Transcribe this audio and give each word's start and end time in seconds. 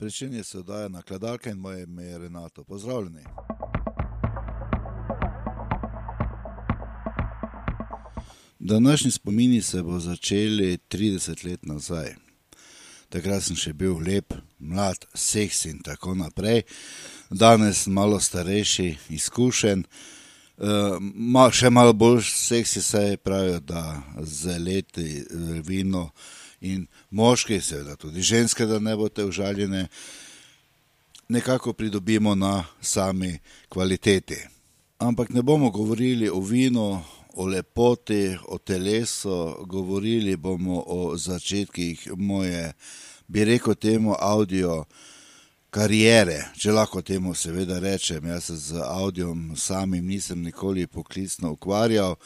Pričenje 0.00 0.44
se 0.44 0.58
oddaja 0.58 0.88
na 0.88 1.02
kladalke 1.02 1.50
in 1.50 1.58
moje 1.58 1.82
ime 1.82 2.04
je 2.04 2.18
Renato. 2.18 2.64
Pozdravljeni. 2.64 3.24
Današnji 8.58 9.10
spomini 9.10 9.62
se 9.62 9.82
bo 9.82 9.98
začeli 9.98 10.78
30 10.90 11.46
let 11.46 11.66
nazaj. 11.66 12.14
Takrat 13.08 13.42
sem 13.42 13.56
še 13.56 13.72
bil 13.72 13.98
lep, 13.98 14.32
mlad, 14.58 15.04
seks 15.14 15.64
in 15.64 15.82
tako 15.84 16.14
naprej. 16.14 16.62
Danes 17.30 17.86
malo 17.86 18.20
starejši, 18.20 18.96
izkušen, 19.08 19.84
uh, 20.56 21.52
še 21.52 21.70
malo 21.70 21.92
bolj 21.92 22.22
seksi 22.22 22.82
se 22.82 23.16
pravijo, 23.22 23.60
da 23.60 24.02
z 24.22 24.58
leti 24.58 25.24
vino 25.64 26.10
in 26.60 26.86
moški, 27.10 27.60
seveda 27.60 27.96
tudi 27.96 28.22
ženske, 28.22 28.66
da 28.66 28.78
ne 28.78 28.96
boste 28.96 29.24
užaljene, 29.24 29.86
nekako 31.28 31.72
pridobimo 31.72 32.34
na 32.34 32.64
sami 32.80 33.38
kvaliteti. 33.68 34.36
Ampak 34.98 35.30
ne 35.30 35.42
bomo 35.42 35.70
govorili 35.70 36.28
o 36.28 36.40
vinu, 36.40 37.02
o 37.34 37.46
lepoti, 37.46 38.36
o 38.48 38.58
telesu, 38.58 39.56
govorili 39.66 40.36
bomo 40.36 40.84
o 40.86 41.16
začetkih 41.16 42.08
moje, 42.16 42.72
bi 43.28 43.44
rekel, 43.44 43.74
temu 43.74 44.16
audio. 44.18 44.84
Karijere, 45.70 46.48
če 46.58 46.72
lahko 46.74 46.98
temu 47.02 47.30
seveda 47.34 47.78
rečem, 47.78 48.24
jaz 48.26 48.48
se 48.48 48.56
z 48.56 48.80
avdiom 48.82 49.52
samim 49.56 50.06
nisem 50.06 50.42
nikoli 50.42 50.86
poklicno 50.86 51.52
ukvarjal, 51.52 52.16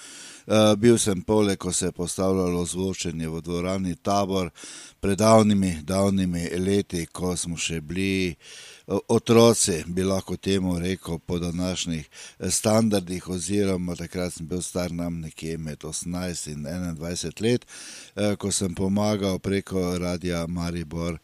bil 0.77 0.99
sem 0.99 1.23
poleg, 1.23 1.59
ko 1.59 1.73
se 1.73 1.87
je 1.87 1.93
postavljalo 1.93 2.65
zvočenje 2.67 3.29
v 3.29 3.41
dvorani 3.41 3.95
Tabor, 3.97 4.51
pred 5.05 5.19
davnimi, 5.19 5.83
davnimi 5.83 6.49
leti, 6.59 7.03
ko 7.13 7.35
smo 7.37 7.59
še 7.61 7.83
bili 7.85 8.31
eh, 8.31 8.37
otroci, 9.13 9.83
bi 9.87 10.01
lahko 10.05 10.39
temu 10.41 10.79
rekel, 10.81 11.19
po 11.19 11.37
današnjih 11.39 12.07
eh, 12.09 12.51
standardih, 12.51 13.29
oziroma 13.29 13.99
takrat 14.01 14.33
sem 14.33 14.49
bil 14.49 14.63
star 14.65 14.93
nam 14.97 15.21
nekje 15.21 15.59
med 15.61 15.85
18 15.85 16.49
in 16.55 16.65
21 16.65 17.45
let, 17.45 17.69
ko 18.41 18.53
sem 18.53 18.73
pomagal 18.75 19.39
preko 19.45 19.99
radia 19.99 20.47
Maribor 20.49 21.19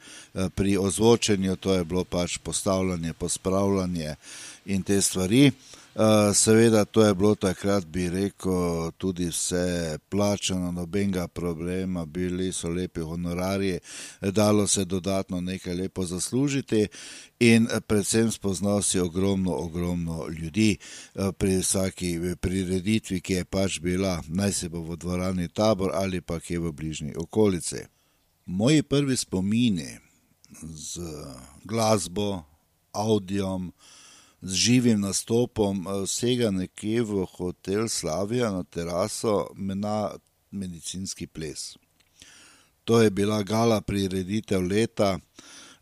pri 0.54 0.76
ozvočenju, 0.76 1.56
to 1.56 1.74
je 1.74 1.84
bilo 1.84 2.04
pač 2.04 2.36
postavljanje, 2.38 3.12
pospravljanje 3.12 4.16
in 4.66 4.82
te 4.82 5.00
stvari. 5.00 5.52
Eh, 5.94 6.34
seveda, 6.34 6.84
to 6.84 7.02
je 7.02 7.14
bilo 7.14 7.34
takrat, 7.34 7.86
bi 7.86 8.08
rekel, 8.08 8.90
tudi 8.98 9.26
vse 9.26 9.98
plačano, 10.08 10.70
nobenega 10.72 11.28
problema, 11.28 12.06
bili 12.06 12.52
so 12.52 12.68
lepi 12.68 13.00
honorarji, 13.00 13.78
dalo 14.20 14.66
se 14.66 14.84
dodatno 14.84 15.40
nekaj 15.40 15.74
lepo 15.74 16.04
zaslužiti 16.04 16.86
in 17.40 17.68
predvsem 17.86 18.30
spoznal 18.30 18.82
si 18.82 19.00
ogromno, 19.00 19.52
ogromno 19.52 20.28
ljudi 20.28 20.78
eh, 20.78 21.32
pri 21.38 21.56
vsaki 21.56 22.36
prireditvi, 22.40 23.20
ki 23.20 23.32
je 23.32 23.44
pač 23.44 23.80
bila, 23.80 24.22
naj 24.28 24.52
se 24.52 24.68
bo 24.68 24.82
v 24.82 24.96
dvorani 24.96 25.48
tabor 25.48 25.90
ali 25.94 26.20
pa 26.20 26.40
kje 26.40 26.58
v 26.58 26.72
bližnji 26.72 27.14
okolici. 27.16 27.82
Moji 28.46 28.82
prvi 28.82 29.16
spomini 29.16 29.98
z 30.62 31.02
glasbo, 31.64 32.44
audijom, 32.92 33.72
z 34.42 34.52
živim 34.54 35.00
nastopom, 35.00 35.86
eh, 35.86 36.02
vsega 36.04 36.50
nekje 36.50 37.02
v 37.02 37.26
hotel 37.36 37.88
Slavija 37.88 38.50
na 38.50 38.64
teraso, 38.64 39.48
mena 39.54 40.10
medicinski 40.50 41.26
ples. 41.26 41.76
To 42.84 43.02
je 43.02 43.10
bila 43.10 43.42
gala 43.42 43.80
prireditev 43.80 44.62
leta, 44.62 45.18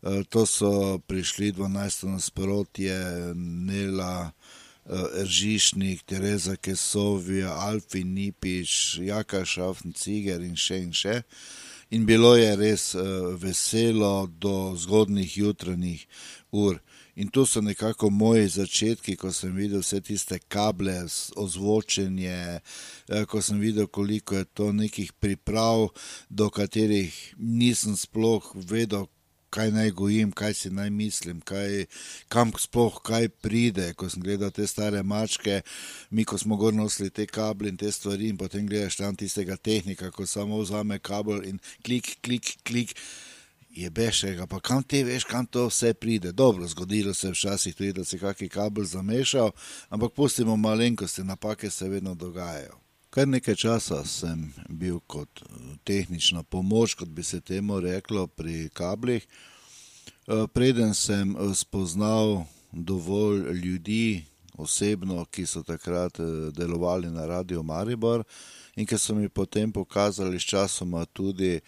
eh, 0.03 0.23
to 0.29 0.45
so 0.45 0.99
prišli 1.07 1.51
12. 1.51 2.07
nasprotje, 2.07 3.33
Nela, 3.35 4.31
eh, 4.85 5.21
Eržišnik, 5.21 6.03
Tereza 6.03 6.55
Kesovija, 6.55 7.55
Alfi 7.55 8.03
Nipiš, 8.03 8.99
Jaka 9.01 9.45
Šafn, 9.45 9.93
Ciger 9.93 10.41
in 10.41 10.55
še 10.55 10.77
in 10.77 10.91
še. 10.91 11.23
In 11.91 12.05
bilo 12.05 12.35
je 12.35 12.55
res 12.55 12.93
veselo 13.41 14.27
do 14.27 14.75
zgodnih 14.77 15.37
jutranjih 15.37 16.05
ur. 16.51 16.79
In 17.19 17.27
to 17.27 17.45
so 17.45 17.59
nekako 17.61 18.09
moji 18.09 18.47
začetki, 18.47 19.17
ko 19.19 19.33
sem 19.35 19.51
videl 19.51 19.81
vse 19.83 19.99
tiste 19.99 20.37
kable, 20.39 20.93
ozvočenje, 21.35 22.59
eh, 23.09 23.25
ko 23.27 23.41
sem 23.43 23.59
videl, 23.59 23.87
koliko 23.87 24.37
je 24.37 24.45
to 24.45 24.71
nekih 24.71 25.11
priprav, 25.11 25.89
do 26.29 26.49
katerih 26.49 27.11
nisem 27.37 27.97
sploh 27.99 28.51
vedel, 28.55 29.09
kaj 29.49 29.71
naj 29.71 29.91
gojim, 29.91 30.31
kaj 30.31 30.53
si 30.53 30.69
naj 30.69 30.89
mislim, 30.89 31.41
kaj, 31.41 31.85
kam 32.29 32.53
sploh 32.57 33.01
kaj 33.03 33.27
pride. 33.43 33.93
Ko 33.93 34.09
sem 34.09 34.23
gledal 34.23 34.51
te 34.55 34.67
stare 34.67 35.03
mačke, 35.03 35.61
mi 36.09 36.23
ko 36.23 36.37
smo 36.37 36.55
gor 36.55 36.73
nosili 36.73 37.09
te 37.09 37.25
kable 37.25 37.69
in 37.69 37.77
te 37.77 37.91
stvari, 37.91 38.29
in 38.29 38.37
potem 38.37 38.67
gledaš 38.67 38.95
tam 39.01 39.15
tistega 39.15 39.57
tehnika, 39.57 40.11
ko 40.11 40.25
samo 40.25 40.61
vzame 40.61 40.99
kabel 40.99 41.43
in 41.43 41.59
klik, 41.83 42.15
klik, 42.21 42.55
klik 42.63 42.95
je 43.69 43.89
bešega, 43.89 44.47
pa 44.47 44.59
kam 44.59 44.83
ti 44.83 45.03
veš, 45.03 45.23
kam 45.23 45.45
to 45.45 45.67
vse 45.67 45.93
pride. 45.93 46.31
Dobro, 46.31 46.67
zgodilo 46.67 47.13
se 47.13 47.27
je 47.27 47.31
včasih 47.31 47.75
tudi, 47.75 47.93
da 47.93 48.03
se 48.05 48.19
kakšen 48.19 48.49
kabel 48.49 48.83
zamešal, 48.83 49.51
ampak 49.89 50.13
pustimo 50.13 50.57
malenkosti, 50.57 51.23
napake 51.23 51.69
se 51.69 51.89
vedno 51.89 52.15
dogajajo. 52.15 52.79
Kar 53.09 53.27
nekaj 53.27 53.55
časa 53.55 54.03
sem 54.05 54.51
bil 54.69 54.99
kot 54.99 55.41
eh, 55.41 55.77
tehnična 55.83 56.43
pomoč, 56.43 56.93
kot 56.93 57.09
bi 57.09 57.23
se 57.23 57.41
temu 57.41 57.79
reklo, 57.79 58.27
pri 58.27 58.69
kablih. 58.73 59.25
Eh, 59.25 60.47
preden 60.53 60.93
sem 60.93 61.35
eh, 61.35 61.55
spoznal 61.55 62.45
dovolj 62.71 63.53
ljudi, 63.53 64.25
osebno, 64.53 65.25
ki 65.25 65.45
so 65.45 65.63
takrat 65.63 66.19
delovali 66.51 67.07
na 67.09 67.25
Radio 67.25 67.63
Maribor, 67.63 68.23
in 68.79 68.87
ki 68.87 68.97
so 68.97 69.15
mi 69.15 69.27
potem 69.29 69.71
pokazali 69.71 70.39
sčasoma 70.39 71.05
tudi 71.05 71.59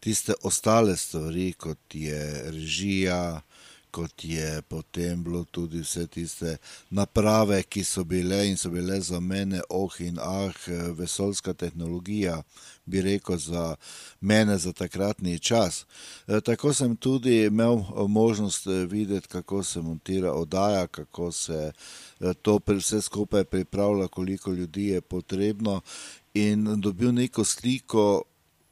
tiste 0.00 0.34
ostale 0.46 0.96
stvari, 0.96 1.52
kot 1.58 1.94
je 1.94 2.22
režija, 2.50 3.42
kot 3.90 4.24
je 4.24 4.62
potem 4.62 5.24
bilo 5.24 5.44
tudi 5.44 5.80
vse 5.82 6.06
tiste 6.06 6.56
naprave, 6.90 7.62
ki 7.62 7.84
so 7.84 8.04
bile 8.04 8.44
in 8.48 8.56
so 8.56 8.70
bile 8.70 9.00
za 9.00 9.20
mene 9.20 9.60
oh 9.68 10.00
in 10.00 10.18
ah, 10.18 10.52
vesoljska 10.94 11.52
tehnologija. 11.52 12.42
Bi 12.84 13.02
rekel 13.02 13.36
za 13.38 13.76
mene, 14.20 14.58
za 14.58 14.72
takratni 14.72 15.38
čas. 15.38 15.86
E, 16.26 16.40
tako 16.40 16.72
sem 16.74 16.96
tudi 16.96 17.44
imel 17.44 17.82
možnost 18.08 18.66
videti, 18.66 19.28
kako 19.28 19.64
se 19.64 19.80
montira 19.80 20.32
oddaja, 20.32 20.86
kako 20.86 21.32
se 21.32 21.72
e, 22.20 22.34
to 22.42 22.58
vse 22.66 23.00
skupaj 23.00 23.44
pripravlja, 23.44 24.08
koliko 24.08 24.50
ljudi 24.50 24.86
je 24.86 25.00
potrebno, 25.00 25.80
in 26.34 26.64
dobil 26.80 27.12
neko 27.14 27.44
sliko, 27.44 28.22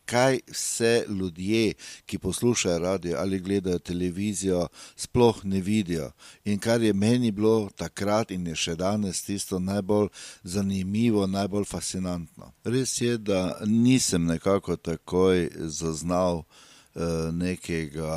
kaj 0.08 0.38
vse 0.48 1.04
ljudje, 1.08 1.72
ki 2.06 2.18
poslušajo 2.18 2.78
radio 2.78 3.18
ali 3.18 3.40
gledajo 3.40 3.78
televizijo, 3.78 4.68
sploh 4.96 5.44
ne 5.44 5.60
vidijo. 5.60 6.10
In 6.44 6.58
kar 6.58 6.82
je 6.82 6.92
meni 6.92 7.30
bilo 7.30 7.68
takrat 7.76 8.30
in 8.30 8.46
je 8.46 8.56
še 8.56 8.76
danes 8.76 9.22
tisto 9.22 9.58
najbolj 9.58 10.08
zanimivo, 10.42 11.26
najbolj 11.26 11.64
fascinantno. 11.64 12.52
Res 12.64 13.00
je, 13.00 13.18
da 13.18 13.58
nisem 13.66 14.24
nekako 14.24 14.76
takoj 14.76 15.50
zaznal 15.58 16.38
uh, 16.38 17.02
nekega 17.32 18.16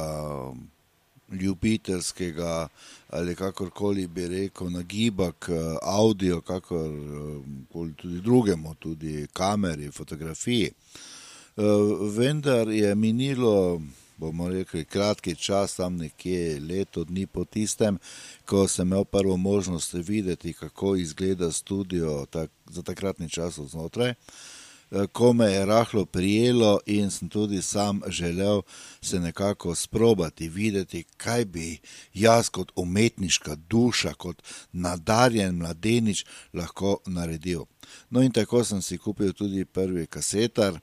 ljubiteljskega 1.31 2.67
ali 3.09 3.35
kakorkoli 3.35 4.07
bi 4.07 4.27
rekel, 4.27 4.71
nagibak, 4.71 5.49
eh, 5.49 5.77
audio, 5.81 6.41
kakor 6.41 6.91
eh, 6.91 7.93
tudi 8.01 8.21
drugemu, 8.21 8.75
tudi 8.79 9.27
kameri, 9.33 9.91
fotografiji. 9.91 10.71
Eh, 11.57 11.63
vendar 12.17 12.69
je 12.69 12.95
minilo, 12.95 13.81
bomo 14.17 14.49
rekli, 14.49 14.85
kratki 14.85 15.35
čas, 15.35 15.75
tam 15.75 15.97
nekje 15.97 16.59
leto 16.59 17.03
dni 17.03 17.25
po 17.27 17.45
tistem, 17.45 17.97
ko 18.45 18.67
sem 18.67 18.87
imel 18.87 19.03
prvo 19.03 19.37
možnost 19.37 19.93
videti, 19.93 20.53
kako 20.53 20.95
izgleda 20.95 21.51
studio 21.51 22.25
tak, 22.29 22.49
za 22.69 22.81
takratni 22.81 23.29
čas 23.29 23.59
znotraj. 23.59 24.13
Eh, 24.91 25.07
ko 25.07 25.33
me 25.33 25.45
je 25.45 25.65
rahlo 25.65 26.05
prijelo 26.05 26.79
in 26.85 27.11
sem 27.11 27.29
tudi 27.29 27.61
sam 27.61 28.01
želel 28.07 28.61
se 29.01 29.19
nekako 29.19 29.75
sprobati, 29.75 30.49
videti, 30.49 31.03
kaj 31.17 31.45
bi 31.45 31.79
jaz 32.13 32.49
kot 32.49 32.71
umetniška 32.75 33.55
duša, 33.55 34.13
kot 34.13 34.43
nadarjen 34.71 35.55
mladenič 35.55 36.25
lahko 36.53 36.97
naredil. 37.05 37.65
No 38.09 38.21
in 38.21 38.31
tako 38.31 38.63
sem 38.63 38.81
si 38.81 38.97
kupil 38.97 39.33
tudi 39.33 39.65
prvi 39.65 40.07
kasetar. 40.07 40.79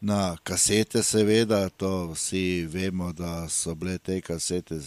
Na 0.00 0.36
kasete, 0.42 1.02
seveda, 1.02 1.68
to 1.68 2.06
vsi 2.12 2.66
vemo, 2.66 3.12
da 3.12 3.48
so 3.48 3.74
bile 3.74 3.98
te 3.98 4.20
kasete 4.20 4.80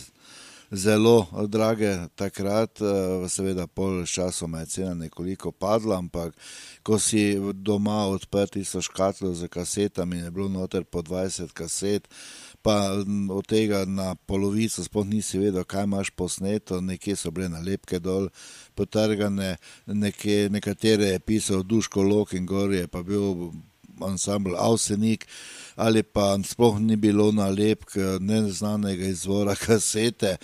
zelo 0.75 1.25
drage 1.47 2.07
takrat, 2.15 2.79
seveda 3.29 3.67
pol 3.67 4.03
časoma 4.05 4.59
je 4.59 4.65
cena 4.65 4.93
nekoliko 4.93 5.51
padla, 5.51 5.97
ampak 5.97 6.35
ko 6.83 6.99
si 6.99 7.35
doma 7.53 8.05
odprl 8.11 8.51
tisto 8.51 8.81
škatlo 8.81 9.33
z 9.33 9.47
kasetami, 9.47 10.17
je 10.17 10.31
bilo 10.31 10.49
noter 10.49 10.83
po 10.83 11.01
20 11.01 11.53
kaset, 11.53 12.07
pa 12.61 12.91
od 13.29 13.47
tega 13.47 13.85
na 13.85 14.15
polovico 14.15 14.83
sploh 14.83 15.05
nisi 15.05 15.39
vedel, 15.39 15.63
kaj 15.63 15.83
imaš 15.83 16.09
posneto, 16.09 16.81
nekje 16.81 17.15
so 17.15 17.31
bile 17.31 17.49
nalepke 17.49 17.99
dol, 17.99 18.29
potrgane, 18.75 19.55
nekje, 19.85 20.49
nekatere 20.49 21.15
je 21.15 21.19
pisal 21.19 21.63
Duško 21.63 22.03
Lok 22.03 22.33
in 22.33 22.45
gor 22.45 22.73
je 22.73 22.87
pa 22.87 23.03
bil 23.03 23.51
ansambl 24.01 24.55
Avsenik, 24.59 25.27
ali 25.75 26.03
pa 26.03 26.37
sploh 26.43 26.79
ni 26.79 26.95
bilo 26.95 27.31
nalepk 27.31 27.95
neznanega 28.19 29.05
izvora 29.05 29.55
kasete 29.65 30.37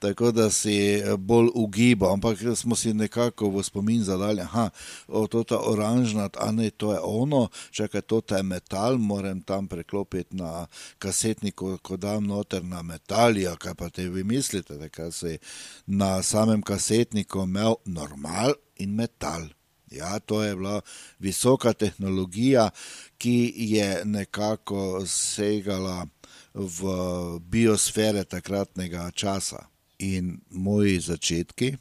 tako 0.00 0.32
da 0.32 0.50
si 0.50 0.76
eh, 0.76 1.16
bolj 1.16 1.48
ugibal, 1.54 2.12
ampak 2.12 2.38
smo 2.56 2.76
si 2.76 2.94
nekako 2.94 3.50
v 3.50 3.62
spomin 3.62 4.02
zadali, 4.04 4.42
da 4.42 4.70
je 5.08 5.28
to 5.28 5.44
ta 5.44 5.58
oranžna, 5.60 6.28
a 6.38 6.52
ne 6.52 6.70
to 6.70 6.92
je 6.92 7.00
ono, 7.02 7.48
je 7.78 8.00
to 8.00 8.20
ta 8.20 8.42
metal, 8.42 8.98
moram 8.98 9.42
tam 9.42 9.68
preklopiti 9.68 10.36
na 10.36 10.66
kasetnik, 10.98 11.54
ko, 11.54 11.78
ko 11.82 11.96
dam 11.96 12.26
noter 12.26 12.64
na 12.64 12.82
metalija, 12.82 13.56
kaj 13.56 13.74
pa 13.74 13.88
te 13.88 14.08
vi 14.08 14.24
mislite, 14.24 14.74
da 14.74 14.88
si 15.12 15.38
na 15.86 16.22
samem 16.22 16.62
kasetniku 16.62 17.44
imel 17.44 17.74
normal 17.84 18.54
in 18.76 18.96
metal. 18.96 19.59
Ja, 19.90 20.18
to 20.18 20.42
je 20.42 20.56
bila 20.56 20.80
visoka 21.18 21.72
tehnologija, 21.72 22.70
ki 23.18 23.54
je 23.56 24.04
nekako 24.04 25.02
segala 25.06 26.06
v 26.54 26.94
biosfere 27.40 28.24
takratnega 28.24 29.10
časa 29.10 29.66
in 29.98 30.40
moji 30.50 31.00
začetki 31.00 31.76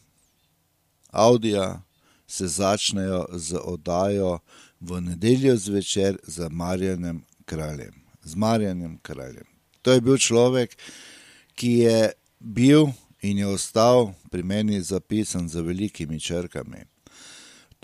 avdija 1.11 1.81
se 2.27 2.47
začnejo 2.47 3.25
z 3.33 3.57
oddajo 3.63 4.39
v 4.79 5.01
nedeljo 5.01 5.57
zvečer 5.57 6.17
z 6.23 6.47
Marjanem 6.50 7.25
kraljem. 7.45 7.94
Z 8.23 8.35
Marjanem 8.35 9.00
kraljem. 9.01 9.45
To 9.81 9.91
je 9.91 10.01
bil 10.01 10.17
človek, 10.17 10.77
ki 11.56 11.71
je 11.71 12.11
bil 12.39 12.88
in 13.21 13.38
je 13.38 13.47
ostal 13.47 14.13
pri 14.31 14.44
meni 14.44 14.81
zapisan 14.81 15.50
z 15.50 15.59
velikimi 15.59 16.19
črkami. 16.19 16.85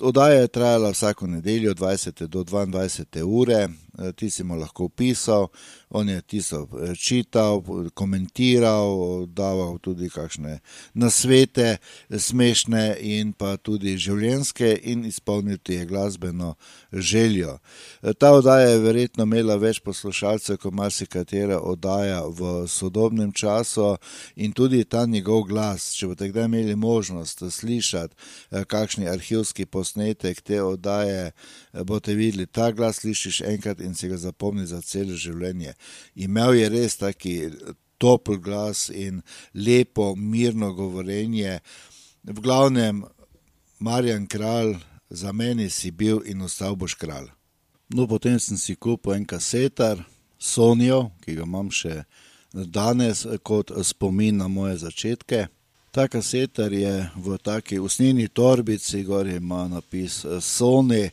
Oddaja 0.01 0.41
je 0.41 0.47
trajala 0.47 0.89
vsako 0.89 1.27
nedeljo, 1.27 1.73
20 1.73 2.27
do 2.27 2.43
22 2.43 3.23
ure, 3.23 3.67
ti 4.15 4.29
si 4.29 4.43
mu 4.43 4.55
lahko 4.55 4.89
pisal, 4.89 5.47
on 5.89 6.09
je 6.09 6.21
tisto 6.21 6.67
eh, 6.81 6.95
čital, 6.95 7.63
komentiral, 7.93 9.25
daval 9.27 9.77
tudi 9.79 10.09
kakšne 10.09 10.59
nasvete, 10.93 11.77
smešne 12.09 12.97
in 12.99 13.33
pa 13.33 13.55
tudi 13.57 13.95
življenjske, 13.97 14.73
in 14.83 15.05
izpolnil 15.05 15.57
ti 15.63 15.79
je 15.79 15.85
glasbeno 15.85 16.55
željo. 16.91 17.57
Ta 18.19 18.31
oddaja 18.35 18.69
je 18.69 18.83
verjetno 18.83 19.23
imela 19.23 19.55
več 19.55 19.79
poslušalcev 19.85 20.57
kot 20.59 20.73
marsikatera 20.73 21.59
oddaja 21.59 22.23
v 22.27 22.65
sodobnem 22.67 23.31
času, 23.31 23.95
in 24.35 24.51
tudi 24.51 24.83
ta 24.83 25.05
njegov 25.05 25.45
glas, 25.49 25.93
če 25.95 26.09
boste 26.11 26.29
kdaj 26.31 26.49
imeli 26.49 26.75
možnost 26.75 27.43
slišati 27.49 28.15
eh, 28.51 28.65
kakšni 28.65 29.07
arhivski 29.09 29.65
posnetek 29.65 30.41
te 30.41 30.61
oddaje, 30.63 31.31
eh, 31.31 31.83
boste 31.83 32.15
videli, 32.15 32.47
ta 32.47 32.71
glas 32.71 33.03
slišiš 33.03 33.41
enkrat 33.41 33.84
in 33.85 33.95
si 33.95 34.09
ga 34.11 34.17
zapomni 34.17 34.65
za 34.65 34.81
celo 34.81 35.15
življenje. 35.15 35.75
Imel 36.15 36.57
je 36.59 36.69
res 36.69 36.97
taki 36.97 37.35
topel 37.97 38.37
glas 38.37 38.89
in 38.89 39.21
lepo, 39.53 40.15
mirno 40.15 40.73
govorjenje. 40.73 41.59
V 42.23 42.41
glavnem, 42.41 43.03
Marjan 43.79 44.27
kralj, 44.27 44.77
za 45.09 45.31
meni 45.31 45.69
si 45.69 45.91
bil 45.91 46.21
in 46.25 46.41
ostal 46.41 46.75
boš 46.75 46.95
kralj. 46.95 47.29
No, 47.93 48.07
potem 48.07 48.39
sem 48.39 48.57
si 48.57 48.75
kupil 48.75 49.13
en 49.13 49.25
kasetar, 49.25 50.01
Sonijo, 50.39 51.11
ki 51.23 51.37
ga 51.37 51.45
imam 51.45 51.69
še 51.71 52.03
danes 52.53 53.23
kot 53.43 53.71
spomin 53.83 54.37
na 54.37 54.47
moje 54.51 54.77
začetke. 54.83 55.47
Ta 55.95 56.07
kasetar 56.11 56.73
je 56.75 56.91
v 57.15 57.37
taki 57.39 57.79
usnjeni 57.79 58.27
torbici, 58.27 59.03
gor 59.07 59.27
ima 59.27 59.63
napis 59.71 60.25
Sony 60.43 61.07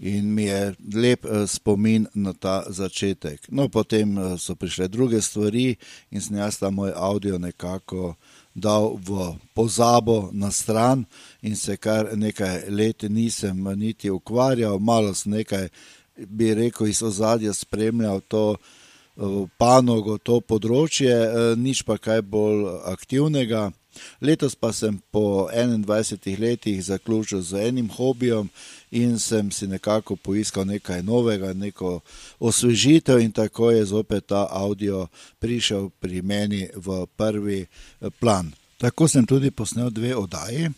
in 0.00 0.34
mi 0.34 0.44
je 0.44 0.74
lep 0.94 1.24
eh, 1.24 1.46
spomin 1.46 2.06
na 2.14 2.32
ta 2.32 2.64
začetek. 2.68 3.48
No, 3.50 3.68
potem 3.68 4.18
eh, 4.18 4.38
so 4.38 4.54
prišle 4.54 4.88
druge 4.88 5.22
stvari 5.22 5.76
in 6.10 6.20
sem 6.20 6.36
jaz 6.36 6.58
ta 6.58 6.70
moj 6.70 6.92
avdio 6.94 7.38
nekako 7.38 8.14
dal 8.54 8.98
v 8.98 9.34
pozabo 9.54 10.30
na 10.32 10.50
stran 10.50 11.04
in 11.42 11.56
se 11.56 11.76
kar 11.76 12.16
nekaj 12.16 12.70
let 12.70 13.02
nisem 13.02 13.64
niti 13.76 14.10
ukvarjal, 14.10 14.78
malo 14.78 15.14
sem 15.14 15.32
nekaj, 15.32 15.68
bi 16.16 16.54
rekel, 16.54 16.86
iz 16.86 17.02
ozadja 17.02 17.52
spremljal 17.52 18.20
to 18.20 18.54
eh, 18.54 19.46
panogo, 19.58 20.18
to 20.18 20.40
področje, 20.40 21.14
nič 21.56 21.82
pa 21.82 21.98
kaj 21.98 22.22
bolj 22.22 22.66
aktivnega. 22.86 23.70
Letos 24.20 24.54
pa 24.54 24.72
sem 24.72 24.98
po 25.10 25.48
21 25.52 26.38
letih 26.38 26.84
zaključil 26.84 27.40
z 27.40 27.68
enim 27.68 27.90
hobijem 27.90 28.48
in 28.90 29.18
sem 29.18 29.50
si 29.50 29.66
nekako 29.66 30.16
poiskal 30.16 30.66
nekaj 30.66 31.02
novega, 31.02 31.52
neko 31.52 32.00
osvežitev, 32.38 33.18
in 33.18 33.32
tako 33.32 33.70
je 33.70 33.84
zopet 33.84 34.26
ta 34.26 34.46
avdio 34.50 35.06
prišel 35.38 35.90
pri 35.90 36.22
meni 36.22 36.68
v 36.74 37.06
prvi 37.16 37.60
eh, 37.60 38.10
plan. 38.20 38.52
Tako 38.78 39.08
sem 39.08 39.26
tudi 39.26 39.50
posnel 39.50 39.90
dve 39.90 40.16
oddaji. 40.16 40.70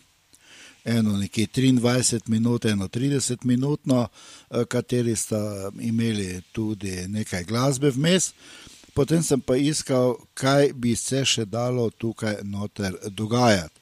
Eno 0.84 1.16
nekje 1.16 1.46
23 1.46 2.20
minut, 2.26 2.64
eno 2.64 2.88
30 2.88 3.44
minut, 3.44 3.80
eh, 3.86 4.64
kateri 4.68 5.16
sta 5.16 5.70
imeli 5.80 6.42
tudi 6.52 7.08
nekaj 7.08 7.44
glasbe 7.44 7.90
vmes. 7.90 8.32
Potem 8.94 9.22
sem 9.22 9.40
pa 9.40 9.56
iskal, 9.56 10.16
kaj 10.34 10.72
bi 10.74 10.96
se 10.96 11.24
še 11.24 11.44
dalo 11.44 11.90
tukaj 11.90 12.40
noter 12.42 12.96
dogajati. 13.10 13.78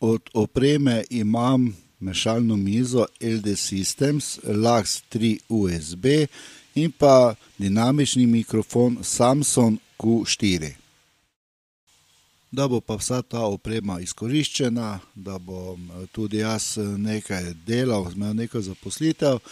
Od 0.00 0.30
opreme 0.34 1.04
imam 1.10 1.74
mešalno 2.00 2.56
mizo 2.56 3.06
LD 3.20 3.56
Systems, 3.58 4.38
LAX 4.44 5.02
3 5.10 5.38
USB 5.48 6.06
in 6.74 6.92
pa 6.92 7.34
dinamični 7.58 8.26
mikrofon 8.26 8.98
Samsung 9.02 9.78
Q4. 9.98 10.72
Da 12.50 12.68
bo 12.68 12.80
pa 12.80 12.96
vsa 12.96 13.22
ta 13.22 13.44
oprema 13.44 14.00
izkoriščena, 14.00 15.00
da 15.14 15.38
bom 15.38 15.90
tudi 16.12 16.38
jaz 16.38 16.78
nekaj 16.78 17.52
delal, 17.66 18.06
imel 18.14 18.34
neko 18.34 18.60
zaposlitev, 18.60 19.42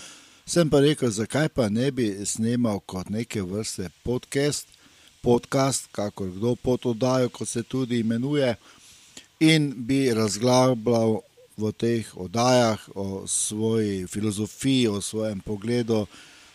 sem 0.47 0.70
pa 0.70 0.81
rekel, 0.81 1.11
zakaj 1.11 1.49
pa 1.49 1.69
ne 1.69 1.91
bi 1.91 2.14
snemal 2.25 2.81
kot 2.81 3.11
neke 3.11 3.43
vrste 3.43 3.91
podcast 4.02 4.75
podcast, 5.26 5.88
kako 5.92 6.30
kdo 6.30 6.54
pod 6.54 6.87
oddajo, 6.87 7.28
kot 7.35 7.49
se 7.49 7.62
tudi 7.62 7.99
imenuje, 7.99 8.54
in 9.42 9.73
bi 9.76 10.14
razglabljal 10.14 11.18
v 11.56 11.73
teh 11.73 12.06
oddajah 12.14 12.78
o 12.95 13.26
svoji 13.26 14.06
filozofiji, 14.06 14.88
o 14.88 15.00
svojem 15.00 15.40
pogledu 15.40 16.06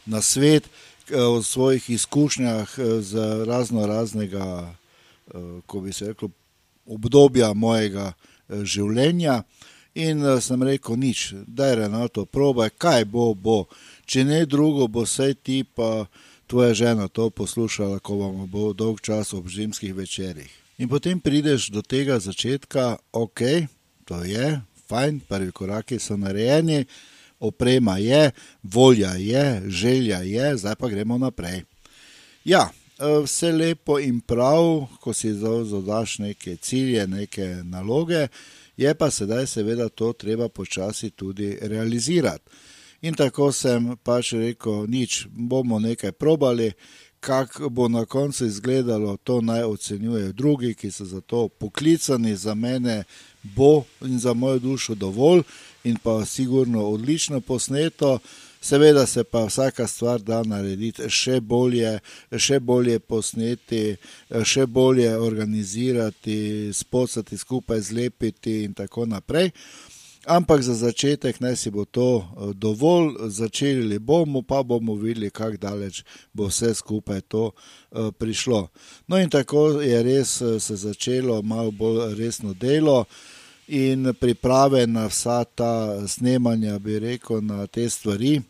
na 0.06 0.22
svet, 0.22 0.70
o 1.12 1.44
svojih 1.44 1.90
izkušnjah 1.90 2.80
z 3.00 3.44
razno 3.46 3.88
raznega, 3.88 4.74
ko 5.66 5.82
bi 5.82 5.94
se 5.94 6.14
rekel, 6.14 6.30
obdobja 6.86 7.54
mojega 7.54 8.14
življenja. 8.50 9.44
In 10.00 10.24
sem 10.40 10.64
rekel, 10.64 10.96
nič, 10.96 11.34
da 11.44 11.68
je 11.68 11.76
Renato, 11.84 12.24
probaj, 12.26 12.70
kaj 12.80 13.06
bo, 13.12 13.34
bo, 13.36 13.66
če 14.08 14.24
ne 14.24 14.46
drugo, 14.48 14.88
bo 14.88 15.04
vse 15.04 15.34
ti 15.36 15.66
pa 15.68 16.06
tvoja 16.52 16.74
žena 16.74 17.08
to 17.08 17.30
poslušala, 17.30 18.00
ko 18.04 18.16
vam 18.16 18.44
bo 18.52 18.74
dolg 18.74 19.00
čas 19.00 19.34
ob 19.34 19.48
zimskih 19.48 19.96
večerjih. 19.96 20.52
In 20.84 20.90
potem 20.92 21.20
prideš 21.20 21.70
do 21.72 21.80
tega 21.82 22.20
začetka, 22.20 22.98
ok, 23.16 23.42
to 24.04 24.20
je, 24.28 24.60
fajn, 24.90 25.22
prvi 25.30 25.52
koraki 25.56 26.00
so 26.00 26.18
narejeni, 26.20 26.84
oprema 27.40 27.96
je, 27.98 28.32
volja 28.64 29.14
je, 29.16 29.62
želja 29.68 30.20
je, 30.28 30.58
zdaj 30.58 30.76
pa 30.76 30.90
gremo 30.92 31.18
naprej. 31.18 31.64
Ja, 32.44 32.68
vse 33.00 33.52
lepo 33.52 34.00
in 34.00 34.20
prav, 34.20 34.90
ko 35.00 35.14
si 35.14 35.32
zadaš 35.34 36.18
neke 36.20 36.58
cilje, 36.58 37.08
neke 37.08 37.48
naloge, 37.64 38.28
je 38.78 38.92
pa 38.94 39.08
sedaj 39.12 39.48
seveda 39.48 39.88
to 39.90 40.12
treba 40.14 40.50
počasi 40.50 41.10
tudi 41.16 41.56
realizirati. 41.62 42.44
In 43.02 43.16
tako 43.18 43.50
sem 43.52 43.96
pač 44.06 44.36
rekel, 44.38 44.86
nič, 44.86 45.26
bomo 45.34 45.80
nekaj 45.82 46.12
probali, 46.12 46.72
kako 47.22 47.70
bo 47.70 47.88
na 47.88 48.06
koncu 48.06 48.46
izgledalo, 48.46 49.18
to 49.18 49.42
naj 49.42 49.64
ocenjujejo 49.64 50.32
drugi, 50.32 50.74
ki 50.74 50.92
so 50.92 51.06
za 51.06 51.22
to 51.22 51.48
poklicani, 51.48 52.36
za 52.36 52.54
mene 52.54 53.04
bo 53.44 53.84
in 54.02 54.20
za 54.20 54.34
mojo 54.34 54.60
dušo 54.60 54.96
dovolj, 54.96 55.42
in 55.84 55.98
pa 56.04 56.26
sigurno 56.26 56.86
odlično 56.86 57.42
posneto. 57.42 58.20
Seveda 58.62 59.06
se 59.06 59.24
pa 59.24 59.46
vsaka 59.46 59.88
stvar 59.88 60.22
da 60.22 60.44
narediti 60.44 61.10
še 61.10 61.40
bolje, 61.42 62.00
še 62.38 62.60
bolje 62.60 63.00
posneti, 63.00 63.96
še 64.46 64.66
bolje 64.66 65.16
organizirati, 65.18 66.70
spocati 66.74 67.38
skupaj, 67.38 67.82
zlepiti 67.82 68.64
in 68.64 68.74
tako 68.74 69.06
naprej. 69.06 69.50
Ampak 70.26 70.62
za 70.62 70.78
začetek 70.78 71.42
naj 71.42 71.56
si 71.56 71.70
bo 71.74 71.86
to 71.86 72.22
eh, 72.22 72.54
dovolj, 72.54 73.26
začeli 73.30 74.00
bomo, 74.00 74.42
pa 74.42 74.64
bomo 74.64 74.94
videli, 74.96 75.30
kako 75.30 75.58
daleč 75.58 76.04
bo 76.34 76.46
vse 76.46 76.74
skupaj 76.78 77.22
to 77.22 77.50
uh, 77.50 78.12
prišlo. 78.14 78.70
No, 79.08 79.18
in 79.18 79.30
tako 79.30 79.82
je 79.82 80.04
res 80.04 80.42
eh, 80.42 80.60
se 80.60 80.76
začelo 80.76 81.42
malo 81.42 81.72
bolj 81.72 82.14
resno 82.16 82.54
delo 82.54 83.06
in 83.68 84.14
priprave 84.14 84.88
na 84.88 85.08
vsa 85.08 85.44
ta 85.44 86.08
snemanja, 86.08 86.80
bi 86.80 87.00
rekel, 87.00 87.42
na 87.42 87.68
te 87.68 87.90
stvari. 87.90 88.42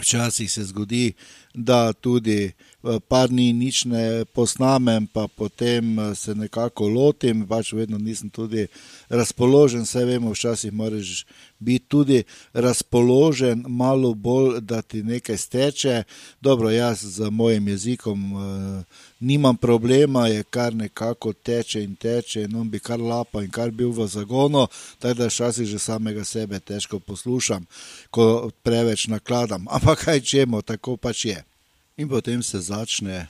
Včasih 0.00 0.52
se 0.52 0.64
zgodi, 0.64 1.12
da 1.54 1.92
tudi 1.92 2.44
eh, 2.44 2.71
par 3.08 3.28
dni 3.30 3.52
nič 3.52 3.84
ne 3.84 4.24
posnamem, 4.34 5.06
pa 5.06 5.28
potem 5.28 5.98
eh, 5.98 6.14
se 6.14 6.34
nekako 6.34 6.88
lotim, 6.88 7.46
pač 7.46 7.72
vedno 7.72 7.98
nisem 7.98 8.30
tudi 8.30 8.66
razpoložen, 9.08 9.86
vse 9.86 10.04
vemo, 10.04 10.32
včasih 10.32 10.72
moraš 10.72 11.24
biti 11.58 11.86
tudi 11.88 12.22
razpoložen, 12.52 13.64
malo 13.68 14.14
bolj, 14.14 14.60
da 14.60 14.82
ti 14.82 15.02
nekaj 15.02 15.36
steče. 15.36 16.02
Dobro, 16.40 16.70
jaz 16.70 17.04
z 17.04 17.30
mojim 17.30 17.68
jezikom 17.68 18.32
uh, 18.32 18.84
nimam 19.20 19.56
problema, 19.56 20.26
je 20.26 20.42
kar 20.42 20.74
nekako 20.74 21.32
teče 21.32 21.84
in 21.84 21.94
teče, 21.94 22.42
in 22.42 22.56
on 22.56 22.70
bi 22.70 22.80
kar 22.80 23.00
lapa 23.00 23.42
in 23.42 23.50
kar 23.50 23.70
bil 23.70 23.92
v 23.94 24.06
zagonu, 24.06 24.66
tako 24.98 25.14
da 25.14 25.26
včasih 25.30 25.66
že 25.66 25.78
samega 25.78 26.24
sebe 26.24 26.60
težko 26.60 26.98
poslušam, 26.98 27.66
ko 28.10 28.50
preveč 28.62 29.06
nakladam. 29.06 29.66
Ampak 29.76 30.04
kaj 30.04 30.20
čemo, 30.20 30.62
tako 30.62 30.96
pač 30.96 31.24
je. 31.24 31.51
In 31.96 32.08
potem 32.08 32.42
se 32.42 32.60
začne 32.60 33.26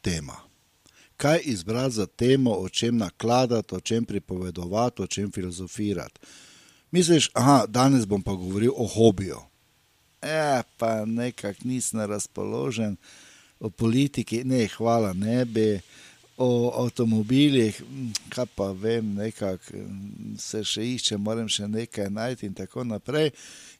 tema. 0.00 0.36
Kaj 1.16 1.40
izbrati 1.44 1.94
za 1.94 2.06
temo, 2.06 2.50
o 2.50 2.68
čem 2.68 2.96
nakladati, 2.96 3.74
o 3.74 3.80
čem 3.80 4.04
pripovedovati, 4.04 5.02
o 5.02 5.06
čem 5.06 5.32
filozofirati. 5.32 6.20
Misliš, 6.90 7.30
da 7.34 7.64
danes 7.68 8.06
bom 8.06 8.22
pa 8.22 8.32
govoril 8.32 8.72
o 8.76 8.86
hobiju. 8.86 9.38
E, 10.22 10.62
pa 10.76 11.04
nekako 11.04 11.58
nisem 11.64 12.00
razpoložen, 12.00 12.96
o 13.60 13.70
politiki, 13.70 14.44
ne, 14.44 14.66
hvala, 14.76 15.12
ne 15.12 15.44
bi, 15.44 15.80
o 16.36 16.72
avtomobilih, 16.82 17.82
kaj 18.28 18.46
pa 18.54 18.72
vem, 18.72 19.14
nekako 19.14 19.84
se 20.38 20.64
še 20.66 20.82
išče, 20.94 21.18
moram 21.18 21.48
še 21.48 21.68
nekaj 21.68 22.10
najti 22.10 22.46
in 22.50 22.54
tako 22.54 22.84
naprej. 22.84 23.30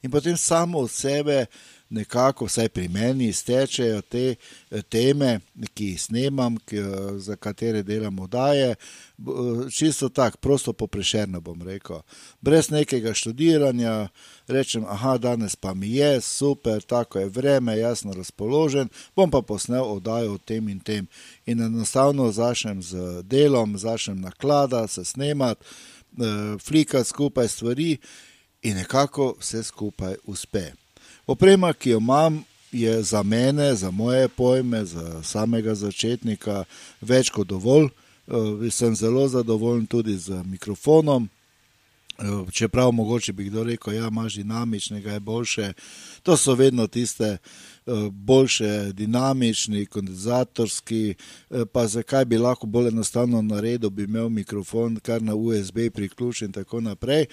In 0.04 0.11
potem 0.11 0.37
samo 0.37 0.78
od 0.78 0.90
sebe 0.90 1.46
nekako, 1.88 2.44
vsaj 2.44 2.68
pri 2.68 2.88
meni, 2.88 3.32
stečejo 3.32 4.00
te 4.02 4.34
eh, 4.34 4.82
teme, 4.82 5.40
ki 5.75 5.87
jih 5.87 6.02
snemam, 6.02 6.56
ki, 6.66 6.76
eh, 6.76 6.84
za 7.18 7.37
katere 7.37 7.82
delam 7.82 8.18
oddaje. 8.18 8.70
Eh, 8.75 9.70
čisto 9.73 10.08
tako, 10.08 10.37
prosto 10.37 10.73
poprešerno 10.73 11.40
bom 11.40 11.62
rekel. 11.62 12.02
Brez 12.40 12.70
nekega 12.70 13.14
študiranja, 13.14 14.08
rečem, 14.49 14.84
ah, 14.88 15.16
danes 15.18 15.56
pa 15.56 15.75
mi 15.75 15.94
je 15.94 16.20
super, 16.20 16.82
tako 16.82 17.18
je 17.18 17.28
vreme, 17.28 17.78
jasno 17.78 18.12
razpoložen, 18.12 18.88
bom 19.16 19.30
pa 19.30 19.42
posnel 19.42 19.84
oddajo 19.84 20.34
o 20.34 20.38
tem 20.38 20.68
in 20.68 20.80
tem. 20.80 21.06
In 21.46 21.62
enostavno 21.62 22.32
začnem 22.32 22.82
z 22.82 23.23
delom, 23.23 23.78
začnem 23.78 24.20
naklada, 24.20 24.87
se 24.87 25.04
snemati, 25.04 25.64
flikati 26.61 27.08
skupaj 27.08 27.49
stvari. 27.49 27.99
In 28.64 28.76
nekako 28.76 29.35
vse 29.40 29.62
skupaj 29.62 30.14
uspe. 30.25 30.73
Oprema, 31.26 31.73
ki 31.73 31.90
jo 31.90 31.99
imam, 31.99 32.44
je 32.73 33.02
za 33.02 33.23
mene, 33.23 33.75
za 33.75 33.90
moje 33.90 34.28
pojme, 34.28 34.85
za 34.85 35.23
samega 35.23 35.75
začetnika 35.75 36.64
več 37.00 37.30
kot 37.30 37.47
dovolj. 37.47 37.90
Uh, 38.26 38.64
sem 38.73 38.94
zelo 38.97 39.28
zadovoljen 39.28 39.87
tudi 39.87 40.16
z 40.16 40.40
mikrofonom. 40.44 41.28
Uh, 42.18 42.50
čeprav 42.50 42.92
mogoče 42.92 43.33
bi 43.33 43.44
kdo 43.44 43.64
rekel, 43.64 43.92
da 43.92 43.99
ja, 43.99 44.09
imaš 44.09 44.35
dinamičnega, 44.35 45.12
je 45.12 45.21
boljše. 45.21 45.73
To 46.23 46.37
so 46.37 46.54
vedno 46.54 46.87
tiste 46.87 47.37
uh, 47.37 48.09
boljše, 48.09 48.92
dinamični, 48.92 49.87
kondenzatorski. 49.87 51.14
Pa 51.73 51.87
zakaj 51.87 52.25
bi 52.25 52.38
lahko 52.38 52.66
bolj 52.66 52.88
enostavno 52.88 53.42
naredil, 53.42 53.90
bi 53.90 54.09
imel 54.09 54.28
mikrofon 54.28 54.97
kar 54.97 55.23
na 55.23 55.35
USB 55.35 55.78
priključen 55.94 56.49
in 56.49 56.52
tako 56.52 56.80
naprej. 56.80 57.26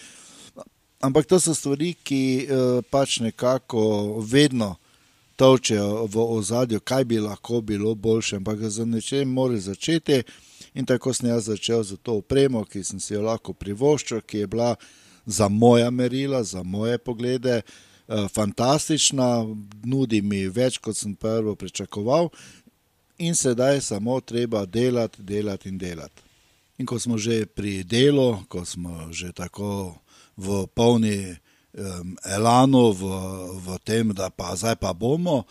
Ampak 1.01 1.25
to 1.25 1.39
so 1.39 1.53
stvari, 1.57 1.95
ki 2.03 2.45
uh, 2.45 2.81
pač 2.89 3.19
nekako 3.19 4.21
vedno 4.21 4.75
točejo 5.35 6.05
v 6.05 6.25
ozadju, 6.37 6.79
kaj 6.79 7.03
bi 7.09 7.19
lahko 7.19 7.61
bilo 7.61 7.95
boljše. 7.95 8.35
Ampak 8.37 8.59
za 8.69 8.85
nečem 8.85 9.29
mora 9.29 9.57
začeti. 9.57 10.21
In 10.73 10.85
tako 10.85 11.13
sem 11.13 11.29
jaz 11.29 11.49
začel 11.49 11.83
z 11.83 11.97
to 12.03 12.21
opremo, 12.21 12.63
ki 12.65 12.83
sem 12.83 12.99
si 12.99 13.13
jo 13.13 13.25
lahko 13.25 13.53
privoščil, 13.53 14.21
ki 14.21 14.45
je 14.45 14.47
bila 14.47 14.75
za 15.25 15.49
moja 15.49 15.89
merila, 15.89 16.43
za 16.43 16.63
moje 16.63 16.97
poglede, 16.97 17.61
uh, 17.61 18.29
fantastična, 18.29 19.45
nudi 19.83 20.21
mi 20.21 20.45
več, 20.47 20.77
kot 20.77 20.97
sem 20.97 21.15
prvo 21.15 21.55
pričakoval. 21.55 22.29
In 23.17 23.35
sedaj 23.35 23.81
samo 23.81 24.19
treba 24.21 24.65
delati, 24.65 25.23
delati 25.23 25.69
in 25.69 25.77
delati. 25.77 26.21
In 26.77 26.85
ko 26.85 26.99
smo 26.99 27.17
že 27.17 27.45
pri 27.45 27.83
delu, 27.83 28.45
ko 28.49 28.65
smo 28.65 29.09
že 29.13 29.33
tako 29.33 29.97
v 30.41 30.65
polni 30.73 31.29
um, 31.29 32.17
elanu, 32.25 32.89
v, 32.91 33.13
v 33.61 33.77
tem, 33.85 34.09
da 34.17 34.33
pa 34.33 34.55
zdaj 34.57 34.81
pa 34.81 34.93
bomo. 34.93 35.45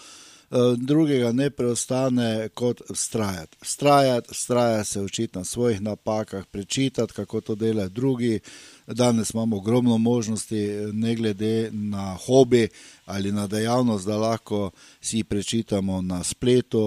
Drugega 0.76 1.30
ne 1.32 1.47
preostane 1.50 2.49
kot 2.59 2.80
vztrajati. 2.90 3.56
Vztrajati, 3.62 4.35
vztrajati 4.35 4.88
se 4.88 5.00
učiti 5.00 5.38
na 5.38 5.44
svojih 5.44 5.80
napakah, 5.80 6.47
prečitati, 6.50 7.12
kako 7.12 7.40
to 7.40 7.54
delajo 7.54 7.88
drugi. 7.88 8.40
Danes 8.87 9.30
imamo 9.30 9.56
ogromno 9.56 9.99
možnosti, 9.99 10.66
ne 10.92 11.14
glede 11.14 11.70
na 11.73 12.18
hobi 12.26 12.68
ali 13.06 13.32
na 13.32 13.47
dejavnost, 13.47 14.06
da 14.06 14.16
lahko 14.16 14.70
si 15.00 15.25
prečitamo 15.25 16.02
na 16.02 16.25
spletu. 16.25 16.80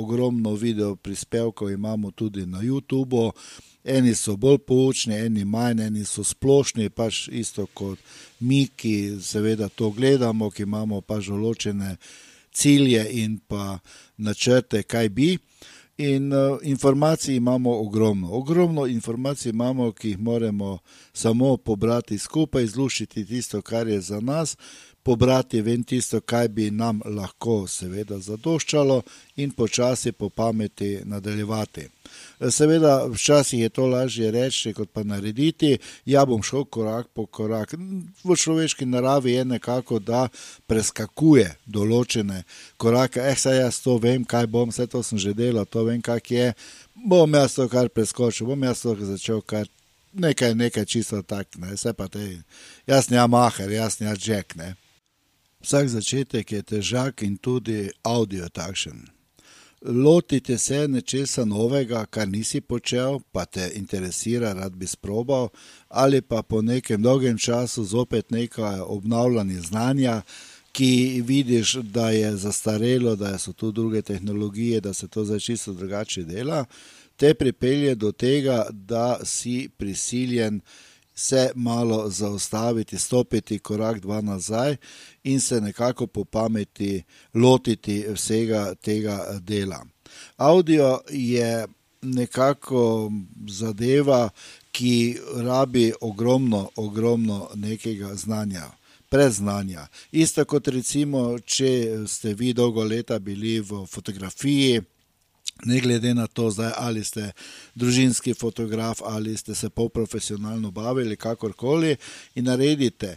Ogromno 0.00 0.54
video 0.54 0.96
prispevkov 0.96 1.70
imamo 1.70 2.10
tudi 2.10 2.46
na 2.46 2.58
YouTubu. 2.58 3.32
Eni 3.84 4.14
so 4.14 4.36
bolj 4.36 4.58
poučni, 4.68 5.14
eni 5.16 5.44
manj, 5.44 5.80
eni 5.86 6.04
so 6.04 6.24
splošni, 6.24 6.90
pač 6.92 7.28
isto 7.32 7.64
kot 7.74 7.98
mi, 8.40 8.66
ki 8.68 9.16
seveda 9.24 9.68
to 9.68 9.90
gledamo, 9.96 10.50
ki 10.50 10.66
imamo 10.68 11.00
pač 11.00 11.30
določene 11.32 11.96
cilje 12.52 13.06
in 13.22 13.38
pa 13.48 13.78
načrte, 14.18 14.82
kaj 14.82 15.08
bi. 15.08 15.30
In 16.00 16.32
uh, 16.32 16.56
informacij 16.64 17.36
imamo 17.36 17.74
ogromno. 17.80 18.30
Ogromno 18.32 18.86
informacij 18.86 19.50
imamo, 19.50 19.92
ki 19.92 20.14
jih 20.14 20.18
moramo 20.18 20.78
samo 21.12 21.56
pobrati 21.56 22.18
skupaj, 22.18 22.64
izluščiti 22.64 23.24
tisto, 23.28 23.60
kar 23.62 23.88
je 23.88 24.00
za 24.00 24.20
nas, 24.20 24.56
pobrati 25.02 25.60
ven 25.60 25.82
tisto, 25.82 26.20
kaj 26.20 26.48
bi 26.48 26.70
nam 26.70 27.00
lahko 27.04 27.64
seveda 27.68 28.18
zadoščalo 28.18 29.00
in 29.36 29.50
počasi 29.50 30.12
po 30.12 30.28
pameti 30.28 30.98
nadaljevati. 31.04 31.86
Seveda, 32.50 33.06
včasih 33.06 33.60
je 33.60 33.68
to 33.68 33.86
lažje 33.86 34.30
reči, 34.30 34.72
kot 34.74 34.90
pa 34.92 35.02
narediti. 35.02 35.78
Ja, 36.04 36.24
bom 36.26 36.42
šel 36.42 36.64
korak 36.64 37.08
po 37.14 37.26
korak. 37.26 37.74
V 38.24 38.36
človeški 38.36 38.86
naravi 38.86 39.32
je 39.32 39.44
nekako, 39.44 39.98
da 39.98 40.28
preskakuje 40.66 41.54
določene 41.66 42.42
korake. 42.76 43.20
Eh, 43.20 43.36
saj 43.36 43.60
jaz 43.60 43.80
to 43.84 43.98
vem, 43.98 44.24
kaj 44.24 44.46
bom, 44.46 44.72
vse 44.72 44.88
to 44.90 45.02
sem 45.02 45.18
že 45.18 45.34
delal, 45.34 45.66
to 45.66 45.84
vem, 45.84 46.02
kak 46.02 46.30
je. 46.30 46.52
Bom 46.94 47.34
jaz 47.34 47.54
to 47.56 47.68
kar 47.68 47.88
preskočil, 47.88 48.48
bom 48.50 48.64
jaz 48.64 48.82
to 48.82 48.96
začel 49.14 49.40
kar 49.40 49.68
nekaj, 50.12 50.54
nekaj 50.54 50.84
čisto 50.84 51.22
tak, 51.22 51.56
ne, 51.56 51.74
vse 51.74 51.92
pa 51.92 52.08
te, 52.08 52.42
jaz 52.86 53.10
ne 53.10 53.26
maher, 53.26 53.70
jaz 53.70 54.00
ne 54.00 54.14
jack, 54.18 54.56
ne. 54.56 54.74
Vsak 55.60 55.88
začetek 55.88 56.52
je 56.52 56.62
težak 56.62 57.22
in 57.22 57.36
tudi 57.36 57.90
audio 58.02 58.48
takšen. 58.48 59.04
Lotite 59.84 60.58
se 60.58 60.88
nečesa 60.88 61.44
novega, 61.44 62.06
kar 62.06 62.28
nisi 62.28 62.60
počel, 62.60 63.20
pa 63.32 63.44
te 63.44 63.70
interesira, 63.76 64.52
rad 64.52 64.72
bi 64.72 64.86
sprobal, 64.86 65.48
ali 65.88 66.20
pa 66.20 66.42
po 66.42 66.62
nekem 66.62 67.02
dolgem 67.02 67.38
času 67.38 67.84
zopet 67.84 68.30
nekaj 68.30 68.80
obnavljanja 68.80 69.60
znanja, 69.60 70.22
ki 70.72 71.22
vidiš, 71.26 71.74
da 71.74 72.10
je 72.10 72.36
zastarelo, 72.36 73.16
da 73.16 73.38
so 73.38 73.52
tu 73.52 73.72
druge 73.72 74.02
tehnologije, 74.02 74.80
da 74.80 74.92
se 74.94 75.08
to 75.08 75.24
zdaj 75.24 75.40
čisto 75.40 75.72
drugače 75.72 76.24
dela, 76.24 76.64
te 77.16 77.34
pripelje 77.34 77.94
do 77.94 78.12
tega, 78.12 78.66
da 78.70 79.18
si 79.24 79.68
prisiljen 79.76 80.60
se 81.20 81.50
malo 81.54 82.10
zaustaviti, 82.10 82.98
stopiti 82.98 83.58
korak 83.58 84.00
dva 84.00 84.20
nazaj 84.20 84.76
in 85.24 85.40
se 85.40 85.60
nekako 85.60 86.06
po 86.06 86.24
pameti 86.24 87.02
lotiti 87.34 88.04
vsega 88.14 88.74
tega 88.74 89.38
dela. 89.40 89.84
Audio 90.36 91.00
je 91.10 91.66
nekako 92.02 93.12
zadeva, 93.48 94.30
ki 94.72 95.18
rabi 95.36 95.92
ogromno, 96.00 96.70
ogromno 96.76 97.48
nekega 97.54 98.14
znanja. 98.14 98.70
preznanja. 99.10 99.88
Isto 100.12 100.44
kot 100.44 100.68
recimo, 100.68 101.38
če 101.38 101.70
ste 102.06 102.34
vi 102.34 102.52
dolgo 102.54 102.84
leta 102.84 103.18
bili 103.18 103.58
v 103.60 103.82
fotografiji. 103.90 104.82
Ne 105.64 105.80
glede 105.80 106.14
na 106.14 106.26
to, 106.26 106.50
zdaj, 106.50 106.72
ali 106.76 107.04
ste 107.04 107.32
družinski 107.74 108.34
fotograf 108.34 109.02
ali 109.04 109.36
ste 109.36 109.54
se 109.54 109.70
polprofesionalno 109.70 110.70
bavili, 110.70 111.16
kakorkoli, 111.16 111.96
in 112.34 112.44
naredite 112.44 113.16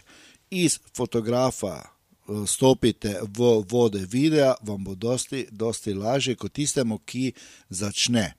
iz 0.50 0.78
fotografa, 0.96 1.80
eh, 1.82 2.46
stopite 2.46 3.20
v 3.22 3.64
vode 3.70 4.06
videa, 4.10 4.54
vam 4.62 4.84
bo 4.84 4.94
dosti, 4.94 5.46
dosti 5.50 5.94
lažje 5.94 6.34
kot 6.34 6.52
tistemu, 6.52 6.98
ki 6.98 7.32
začne. 7.68 8.34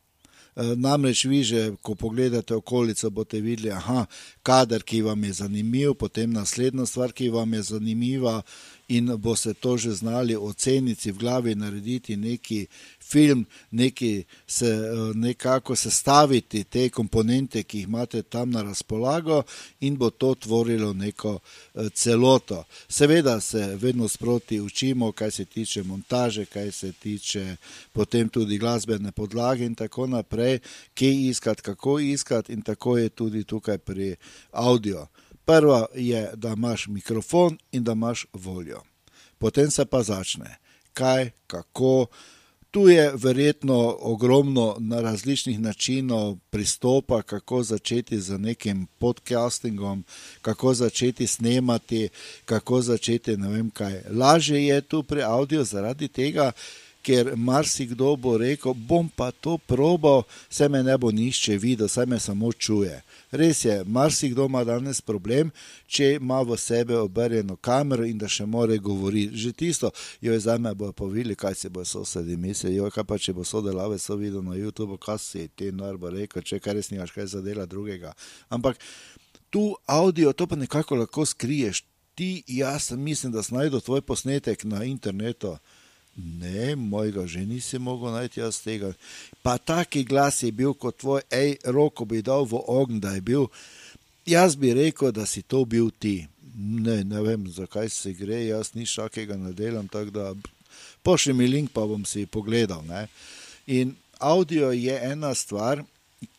Eh, 0.56 0.76
namreč, 0.76 1.26
vi 1.26 1.44
že, 1.44 1.76
ko 1.82 1.96
pogledate 1.96 2.56
okolico, 2.56 3.10
boste 3.10 3.42
videli, 3.44 3.70
da 3.70 4.06
kader, 4.44 4.84
ki 4.84 5.02
vam 5.02 5.24
je 5.24 5.34
zanimiv, 5.34 5.98
potem 6.00 6.32
naslednja 6.32 6.86
stvar, 6.86 7.12
ki 7.12 7.28
vam 7.30 7.54
je 7.54 7.62
zanimiva, 7.76 8.42
in 8.88 9.18
boste 9.18 9.54
to 9.54 9.78
že 9.78 9.92
znali 9.92 10.36
oceniti 10.36 11.12
v 11.12 11.18
glavi, 11.18 11.56
narediti 11.56 12.18
neki 12.18 12.68
film, 13.02 13.46
neki 13.72 14.24
se, 14.48 14.66
eh, 14.66 15.14
nekako 15.16 15.76
sestaviti 15.76 16.64
te 16.64 16.90
komponente, 16.90 17.64
ki 17.64 17.78
jih 17.78 17.88
imate 17.88 18.22
tam 18.22 18.52
na 18.52 18.62
razpolago, 18.62 19.44
in 19.80 19.98
bo 19.98 20.10
to 20.10 20.36
tvorilo 20.36 20.94
neko 20.94 21.40
eh, 21.40 21.90
celoto. 21.90 22.64
Seveda 22.88 23.40
se 23.42 23.76
vedno 23.76 24.08
sproti 24.08 24.62
učimo, 24.62 25.12
kaj 25.12 25.32
se 25.32 25.46
tiče 25.46 25.84
montaže, 25.84 26.46
kaj 26.46 26.72
se 26.72 26.92
tiče 26.92 27.56
potem 27.94 28.30
tudi 28.30 28.58
glasbene 28.58 29.12
podlage 29.12 29.66
in 29.66 29.76
tako 29.76 30.08
naprej, 30.08 30.60
kje 30.94 31.28
iskati, 31.28 31.62
kako 31.62 32.00
iskati, 32.00 32.54
in 32.54 32.62
tako 32.62 32.98
je 32.98 33.10
tudi 33.10 33.44
tukaj 33.44 33.78
pri 33.78 34.16
audio. 34.52 35.08
Prva 35.46 35.86
je, 35.96 36.32
da 36.36 36.50
imaš 36.50 36.88
mikrofon 36.88 37.58
in 37.72 37.84
da 37.84 37.92
imaš 37.92 38.26
voljo. 38.34 38.82
Potem 39.38 39.72
se 39.72 39.86
pa 39.86 40.04
začne, 40.04 40.58
kaj, 40.94 41.30
kako. 41.48 42.06
Tu 42.72 42.90
je 42.90 43.12
verjetno 43.16 43.98
ogromno 44.00 44.76
na 44.80 45.02
različnih 45.02 45.60
načinov 45.60 46.36
pristopa, 46.50 47.22
kako 47.22 47.64
začeti 47.64 48.20
z 48.22 48.38
nekim 48.38 48.88
podcastingom, 48.98 50.04
kako 50.42 50.74
začeti 50.74 51.28
snemati, 51.28 52.10
kako 52.46 52.82
začeti 52.82 53.38
ne 53.38 53.50
vem 53.50 53.70
kaj. 53.70 54.02
Lažje 54.10 54.68
je 54.68 54.82
tu 54.82 55.04
pri 55.04 55.22
avdiu 55.24 55.64
zaradi 55.64 56.08
tega, 56.08 56.52
ker 56.52 56.85
marsikdo 57.36 58.16
bo 58.16 58.38
rekel: 58.38 58.74
bom 58.74 59.10
pa 59.10 59.32
to 59.32 59.58
probal, 59.58 60.24
se 60.50 60.70
me 60.70 60.84
ne 60.84 60.98
bo 60.98 61.12
nišče 61.12 61.58
videl, 61.58 61.88
se 61.88 62.06
me 62.06 62.20
samo 62.20 62.52
čuje. 62.54 63.02
Res 63.32 63.66
je, 63.66 63.84
marsikdo 63.84 64.46
ima 64.46 64.64
danes 64.64 65.02
problem, 65.02 65.52
če 65.88 66.16
ima 66.16 66.42
v 66.42 66.58
sebe 66.58 66.98
obrnjeno 66.98 67.56
kamero 67.56 68.06
in 68.06 68.18
da 68.18 68.28
še 68.28 68.46
more 68.46 68.78
govoriti. 68.78 69.38
Že 69.38 69.52
tisto, 69.54 69.92
jo 70.22 70.34
je 70.34 70.40
za 70.40 70.58
me 70.58 70.74
bo 70.76 70.92
povili, 70.92 71.36
kaj 71.36 71.56
si 71.56 71.70
bo 71.70 71.86
sosedi 71.86 72.38
mislili, 72.38 72.76
jo 72.76 72.90
kaj 72.92 73.04
pa 73.04 73.18
če 73.18 73.34
bo 73.34 73.44
sodelave 73.44 74.00
so 74.00 74.16
videl 74.16 74.44
na 74.44 74.56
YouTube, 74.56 74.98
kaj 74.98 75.20
si 75.20 75.48
ti 75.56 75.72
narbo 75.72 76.10
rekel, 76.10 76.42
če 76.42 76.60
kaj 76.60 76.80
res 76.80 76.92
nimaš 76.92 77.12
kaj 77.12 77.28
za 77.36 77.42
dela 77.42 77.66
drugega. 77.66 78.14
Ampak 78.50 78.80
tu 79.50 79.76
audio, 79.86 80.34
to 80.34 80.48
pa 80.48 80.56
nekako 80.56 80.96
lahko 81.04 81.26
skriješ. 81.26 81.84
Ti, 82.16 82.44
jaz 82.48 82.92
mislim, 82.92 83.32
da 83.32 83.44
snajdo 83.44 83.80
tvoj 83.84 84.02
posnetek 84.02 84.64
na 84.64 84.86
internetu. 84.88 85.58
Ne, 86.16 86.76
mojega 86.76 87.28
že 87.28 87.44
nisi 87.44 87.80
mogel 87.80 88.16
najti 88.16 88.40
jaz 88.40 88.62
tega. 88.64 88.94
Pa 89.44 89.58
taki 89.58 90.04
glas 90.04 90.44
je 90.44 90.52
bil 90.52 90.74
kot 90.74 90.98
tvoj, 91.04 91.22
hej, 91.32 91.60
roko 91.68 92.06
bi 92.08 92.24
dal 92.24 92.48
v 92.48 92.56
ogen, 92.56 93.00
da 93.04 93.20
je 93.20 93.22
bil. 93.22 93.48
Jaz 94.26 94.56
bi 94.56 94.74
rekel, 94.74 95.12
da 95.12 95.26
si 95.28 95.44
to 95.44 95.66
bil 95.66 95.92
ti. 95.92 96.28
Ne, 96.56 97.04
ne 97.04 97.20
vem, 97.22 97.44
zakaj 97.52 97.92
se 97.92 98.14
gre, 98.16 98.46
jaz 98.48 98.72
nič 98.74 98.96
takega 98.96 99.36
ne 99.36 99.52
delam, 99.52 99.92
tako 99.92 100.12
da 100.16 100.32
pošlji 101.04 101.34
mi 101.36 101.48
link, 101.52 101.76
pa 101.76 101.84
bom 101.84 102.08
si 102.08 102.24
pogledal. 102.26 102.80
Ne. 102.88 103.08
In 103.68 103.92
audio 104.20 104.72
je 104.72 104.96
ena 104.96 105.34
stvar, 105.36 105.84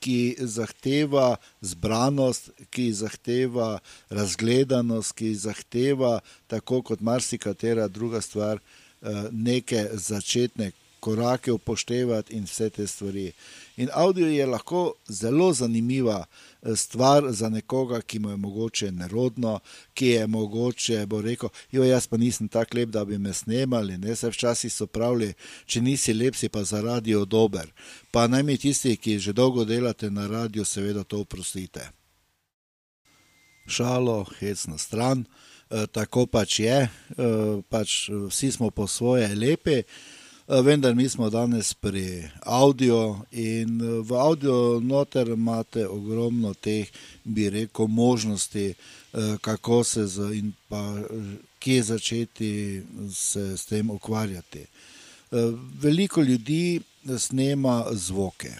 ki 0.00 0.40
zahteva 0.40 1.36
zbranost, 1.60 2.48
ki 2.72 2.88
zahteva 2.96 3.76
razgledanost, 4.08 5.12
ki 5.12 5.34
zahteva, 5.36 6.24
tako 6.48 6.80
kot 6.82 7.04
marsikatera 7.04 7.86
druga 7.92 8.24
stvar, 8.24 8.56
Eh, 8.56 8.85
neke 9.30 9.88
začetne 9.92 10.72
korake 11.06 11.52
upoštevati 11.52 12.34
in 12.34 12.44
vse 12.44 12.70
te 12.70 12.86
stvari. 12.86 13.32
In 13.76 13.88
audio 13.92 14.26
je 14.26 14.46
lahko 14.46 14.92
zelo 15.08 15.52
zanimiva 15.52 16.24
eh, 16.24 16.76
stvar 16.76 17.28
za 17.30 17.48
nekoga, 17.48 18.00
ki 18.00 18.18
mu 18.18 18.30
je 18.30 18.36
mogoče 18.36 18.90
nerodno, 18.92 19.60
ki 19.94 20.06
je 20.06 20.26
mogoče, 20.26 21.06
bo 21.06 21.20
rekel, 21.22 21.48
jo 21.70 21.84
jaz 21.84 22.06
pa 22.06 22.16
nisem 22.16 22.48
tako 22.48 22.78
lep, 22.78 22.88
da 22.88 23.04
bi 23.04 23.18
me 23.18 23.34
snemali, 23.34 23.98
ne 23.98 24.16
se 24.16 24.30
včasih 24.30 24.72
so 24.72 24.86
pravili, 24.86 25.34
če 25.66 25.80
nisi 25.80 26.14
lep, 26.14 26.34
si 26.34 26.48
pa 26.48 26.64
za 26.64 26.80
radio 26.80 27.24
dober. 27.24 27.70
Pa 28.10 28.26
naj 28.26 28.42
mi 28.42 28.58
tisti, 28.58 28.96
ki 28.96 29.18
že 29.18 29.32
dolgo 29.32 29.64
delate 29.64 30.10
na 30.10 30.26
radio, 30.26 30.64
seveda 30.64 31.04
to 31.04 31.20
oprostite. 31.20 31.90
Šalo, 33.66 34.24
hec 34.40 34.66
na 34.66 34.78
stran. 34.78 35.24
Eh, 35.70 35.86
tako 35.92 36.26
pač 36.26 36.60
je, 36.60 36.76
eh, 36.86 37.62
pač 37.68 38.08
vsi 38.28 38.52
smo 38.52 38.70
po 38.70 38.86
svoje 38.86 39.34
lepi, 39.34 39.82
eh, 39.82 39.84
vendar 40.62 40.94
mi 40.94 41.08
smo 41.08 41.30
danes 41.30 41.74
pri 41.74 42.22
audio 42.42 43.26
in 43.32 43.80
v 44.02 44.14
audio 44.14 44.80
noter 44.80 45.28
imate 45.28 45.86
ogromno 45.86 46.54
teh, 46.54 46.86
bi 47.24 47.50
rekel, 47.50 47.86
možnosti, 47.86 48.74
kako 49.40 49.84
se 49.84 50.06
z, 50.06 50.20
in 50.36 50.52
pa 50.68 50.94
kje 51.58 51.82
začeti 51.82 52.82
se 53.10 53.56
s 53.56 53.64
tem 53.66 53.90
ukvarjati. 53.90 54.66
Veliko 55.80 56.22
ljudi 56.22 56.80
snema 57.18 57.86
zvoke. 57.92 58.52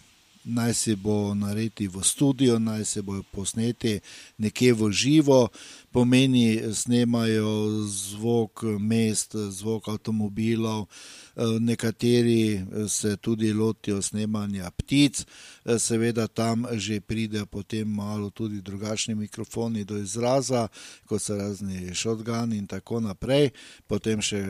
Naj 0.45 0.75
se 0.75 0.97
bo 0.97 1.35
narediti 1.35 1.89
v 1.89 2.03
studio, 2.03 2.59
naj 2.59 2.85
se 2.85 3.03
bo 3.03 3.23
posneti 3.33 4.01
nekje 4.39 4.73
v 4.73 4.91
živo, 4.93 5.49
pomeni, 5.97 6.61
snemajo 6.75 7.71
zvok 7.89 8.63
mest, 8.79 9.35
zvok 9.35 9.89
avtomobilov. 9.89 10.87
Nekateri 11.61 12.65
se 12.89 13.17
tudi 13.17 13.53
lotijo 13.53 14.03
snemanja 14.03 14.71
ptic, 14.71 15.25
seveda 15.79 16.27
tam 16.27 16.67
že 16.73 17.01
pride 17.01 17.47
potem 17.47 17.89
malo 17.89 18.31
tudi 18.31 18.61
drugačni 18.61 19.15
mikrofoni 19.15 19.85
do 19.85 19.97
izraza, 19.97 20.69
kot 21.07 21.23
so 21.23 21.37
razni 21.37 21.95
šotgani 21.95 22.59
in 22.59 22.67
tako 22.67 23.01
naprej. 23.01 23.51
Potem 23.87 24.21
še 24.21 24.45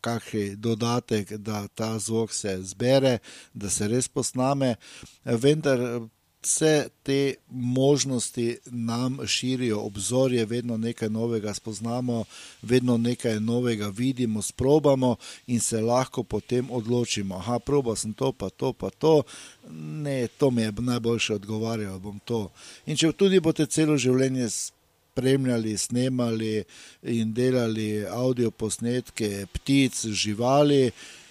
kakšen 0.00 0.60
dodatek, 0.60 1.38
da 1.42 1.66
ta 1.68 1.98
zvok 1.98 2.30
se 2.32 2.60
zbere, 2.62 3.18
da 3.54 3.70
se 3.70 3.88
res 3.88 4.08
posname. 4.08 4.76
Vendar 5.24 6.06
vse 6.44 6.88
te 7.02 7.34
možnosti 7.50 8.58
nam 8.66 9.18
širijo 9.26 9.80
obzorje, 9.80 10.44
vedno 10.44 10.76
nekaj 10.76 11.08
novega 11.08 11.54
spoznamo, 11.54 12.24
vedno 12.62 12.96
nekaj 12.96 13.40
novega 13.40 13.88
vidimo, 13.88 14.42
sprobamo 14.42 15.16
in 15.46 15.60
se 15.60 15.80
lahko 15.80 16.22
potem 16.22 16.70
odločimo. 16.70 17.34
Aha, 17.34 17.58
proba 17.58 17.96
sem 17.96 18.12
to, 18.12 18.32
pa 18.32 18.50
to, 18.50 18.72
pa 18.72 18.90
to. 18.90 19.22
Ne, 19.70 20.28
to 20.38 20.50
mi 20.50 20.62
je 20.62 20.72
najboljše 20.72 21.34
odgovarjalo, 21.34 21.98
bom 21.98 22.20
to. 22.24 22.50
In 22.86 22.96
če 22.96 23.12
tudi 23.12 23.40
boste 23.40 23.66
celo 23.66 23.96
življenje 23.96 24.48
spremljali, 24.50 25.78
snemali 25.78 26.64
in 27.02 27.32
delali 27.34 28.06
audio 28.06 28.50
posnetke 28.50 29.46
ptic, 29.52 30.06
živali, 30.06 30.90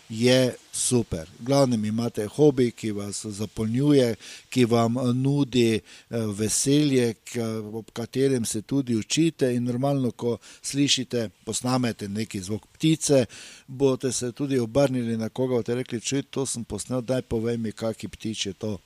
je 0.09 0.53
super. 0.71 1.29
Glavnem 1.39 1.85
imate 1.85 2.25
hobi, 2.25 2.71
ki 2.71 2.91
vas 2.91 3.25
zapolnjuje, 3.25 4.15
ki 4.49 4.65
vam 4.65 4.97
nudi 5.13 5.75
eh, 5.75 5.81
veselje, 6.09 7.13
ob 7.73 7.91
katerem 7.93 8.45
se 8.45 8.61
tudi 8.61 8.95
učite. 8.95 9.53
In 9.55 9.63
normalno, 9.63 10.11
ko 10.11 10.37
slišite, 10.61 11.29
posnamete 11.45 12.07
neki 12.07 12.39
zvok 12.39 12.67
ptice, 12.73 13.25
boste 13.67 14.11
se 14.11 14.31
tudi 14.31 14.59
obrnili 14.59 15.17
na 15.17 15.29
koga 15.29 15.63
in 15.67 15.77
rekli: 15.77 16.01
Če 16.01 16.23
to 16.23 16.45
sem 16.45 16.63
posnel, 16.63 17.01
daj 17.01 17.21
povej 17.21 17.57
mi, 17.57 17.71
kakšen 17.71 18.09
ptič 18.09 18.45
je 18.45 18.53
to. 18.53 18.77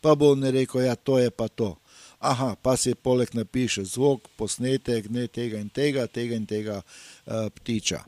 Pa 0.00 0.14
bo 0.14 0.34
ne 0.34 0.50
rekel, 0.50 0.80
ja, 0.80 0.94
to 0.94 1.18
je 1.18 1.30
pa 1.30 1.48
to. 1.48 1.76
Aha, 2.20 2.56
pa 2.62 2.76
si 2.76 2.94
poleg 2.94 3.34
napiše 3.34 3.84
zvok, 3.84 4.28
posnetek, 4.36 5.10
ne 5.10 5.26
tega 5.28 5.58
in 5.58 5.68
tega, 5.68 6.06
tega 6.06 6.36
in 6.36 6.46
tega 6.46 6.80
uh, 6.80 7.48
ptiča. 7.52 8.04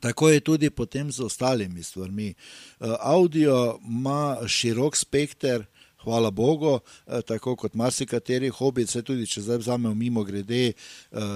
Tako 0.00 0.28
je 0.30 0.40
tudi 0.40 0.70
potem 0.70 1.12
z 1.12 1.20
ostalimi 1.20 1.82
stvarmi. 1.82 2.28
Eh, 2.28 2.34
audio 3.00 3.78
ima 3.88 4.38
širok 4.46 4.96
spekter, 4.96 5.64
hvala 6.04 6.30
Bogu, 6.30 6.80
eh, 7.06 7.22
tako 7.22 7.56
kot 7.56 7.74
marsikateri 7.74 8.48
hobi, 8.48 8.86
se 8.86 9.02
tudi 9.02 9.26
če 9.26 9.40
zdaj 9.40 9.58
vzamemo 9.58 9.94
mimo 9.94 10.24
grede 10.24 10.72
eh, 10.72 10.74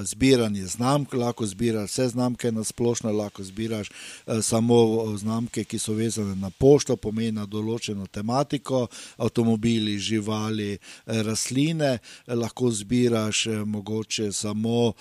zbiranje 0.05 0.66
znamk, 0.66 1.14
lahko 1.14 1.46
zbiraš 1.46 1.90
vse 1.90 2.09
znamke 2.09 2.53
na 2.53 2.64
splošno, 2.64 3.12
lahko 3.12 3.44
zbiraš 3.44 3.90
eh, 3.90 4.42
samo 4.42 4.77
znamke, 5.16 5.64
ki 5.64 5.79
so 5.79 5.92
vezane 5.92 6.37
na 6.37 6.50
pošto, 6.50 6.96
pomeni 6.96 7.33
na 7.33 7.46
določeno 7.46 8.07
tematiko, 8.07 8.87
avtomobili, 9.16 9.98
živali, 9.98 10.79
rastline, 11.07 11.98
lahko 12.29 12.70
zbiraš 12.70 13.46
mogoče 13.66 14.33
samo 14.33 14.92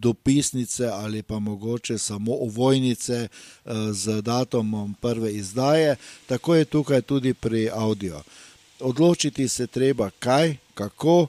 dopisnice 0.00 0.88
ali 0.88 1.22
pa 1.22 1.38
mogoče 1.38 1.98
samo 1.98 2.34
ovojnice 2.46 3.28
z 3.92 4.22
datumom 4.22 4.94
prve 5.00 5.32
izdaje, 5.34 5.96
tako 6.26 6.54
je 6.54 6.64
tukaj 6.64 7.02
tudi 7.02 7.34
pri 7.34 7.68
audio 7.72 8.22
odločiti 8.80 9.48
se 9.48 9.66
treba, 9.66 10.10
kaj, 10.18 10.56
kako 10.74 11.26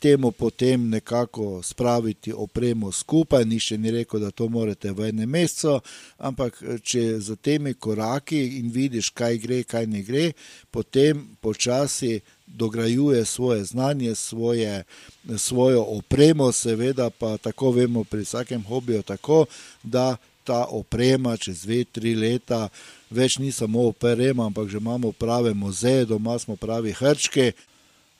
temu 0.00 0.30
potem 0.30 0.88
nekako 0.88 1.62
spraviti 1.62 2.32
opremo 2.32 2.92
skupaj. 2.92 3.44
Ni 3.44 3.60
še 3.60 3.78
ni 3.78 3.90
rekel, 3.90 4.20
da 4.20 4.30
to 4.30 4.48
morate 4.48 4.92
v 4.92 5.10
enem 5.12 5.30
mesecu, 5.30 5.78
ampak 6.18 6.58
če 6.82 7.20
za 7.20 7.36
temi 7.36 7.74
koraki 7.74 8.58
in 8.58 8.72
vidiš, 8.74 9.10
kaj 9.10 9.38
gre, 9.38 9.62
kaj 9.62 9.86
ne 9.86 10.02
gre, 10.02 10.32
potem 10.70 11.22
počasi 11.40 12.20
dograjuje 12.46 13.24
svoje 13.24 13.64
znanje, 13.64 14.14
svoje, 14.14 14.84
svojo 15.36 15.82
opremo, 15.82 16.52
seveda 16.52 17.10
pa 17.10 17.36
tako 17.36 17.70
vemo 17.70 18.04
pri 18.04 18.24
vsakem 18.24 18.64
hobiju, 18.64 19.02
tako 19.02 19.44
da 19.82 20.16
ta 20.48 20.64
oprema 20.70 21.36
čez 21.36 21.62
dve, 21.66 21.82
tri 21.84 22.14
leta 22.16 22.68
več 23.10 23.36
ni 23.38 23.52
samo 23.52 23.90
oprema, 23.92 24.46
ampak 24.48 24.70
že 24.72 24.80
imamo 24.80 25.12
prave 25.12 25.52
muzeje, 25.54 26.06
doma 26.08 26.38
smo 26.38 26.56
pravi 26.56 26.94
hrčki. 26.96 27.52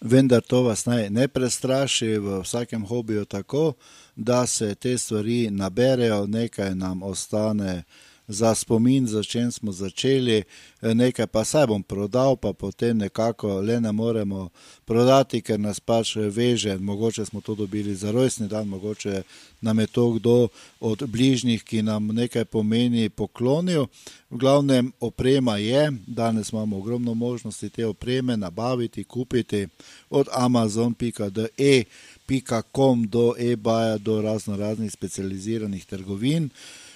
Vendar 0.00 0.44
to 0.44 0.60
vas 0.62 0.84
naj 0.86 1.08
ne 1.10 1.24
prestraši 1.28 2.18
v 2.20 2.42
vsakem 2.44 2.84
hobiju 2.86 3.24
tako, 3.24 3.72
da 4.16 4.46
se 4.46 4.74
te 4.74 4.92
stvari 4.98 5.48
naberejo, 5.50 6.26
nekaj 6.26 6.74
nam 6.74 7.02
ostane 7.02 7.82
za 8.28 8.54
spomin, 8.54 9.06
za 9.06 9.22
čem 9.22 9.52
smo 9.52 9.72
začeli, 9.72 10.36
e, 10.36 10.44
nekaj 10.94 11.26
pa 11.26 11.44
saj 11.44 11.66
bom 11.66 11.82
prodal, 11.82 12.36
pa 12.36 12.52
potem 12.52 12.98
nekako 12.98 13.60
le 13.60 13.80
ne 13.80 13.92
moremo 13.92 14.48
prodati, 14.84 15.40
ker 15.40 15.60
nas 15.60 15.80
pač 15.80 16.16
veže. 16.16 16.78
Mogoče 16.78 17.24
smo 17.24 17.40
to 17.40 17.54
dobili 17.54 17.94
za 17.94 18.10
rojstni 18.10 18.48
dan, 18.48 18.68
mogoče 18.68 19.22
nam 19.60 19.78
je 19.78 19.86
to 19.86 20.10
kdo 20.10 20.48
od 20.80 21.02
bližnjih, 21.06 21.64
ki 21.64 21.82
nam 21.82 22.06
nekaj 22.06 22.44
pomeni, 22.44 23.08
poklonil. 23.08 23.86
V 24.30 24.36
glavnem, 24.36 24.92
oprema 25.00 25.56
je, 25.56 25.92
danes 26.06 26.52
imamo 26.52 26.76
ogromno 26.76 27.14
možnosti 27.14 27.70
te 27.70 27.86
opreme 27.86 28.36
nabaviti, 28.36 29.04
kupiti 29.04 29.66
od 30.10 30.28
amazon.de. 30.32 31.84
.com 32.72 33.08
do 33.08 33.34
e-baja, 33.38 33.98
do 33.98 34.22
razno 34.22 34.56
raznih 34.56 34.92
specializiranih 34.92 35.86
trgovin. 35.86 36.50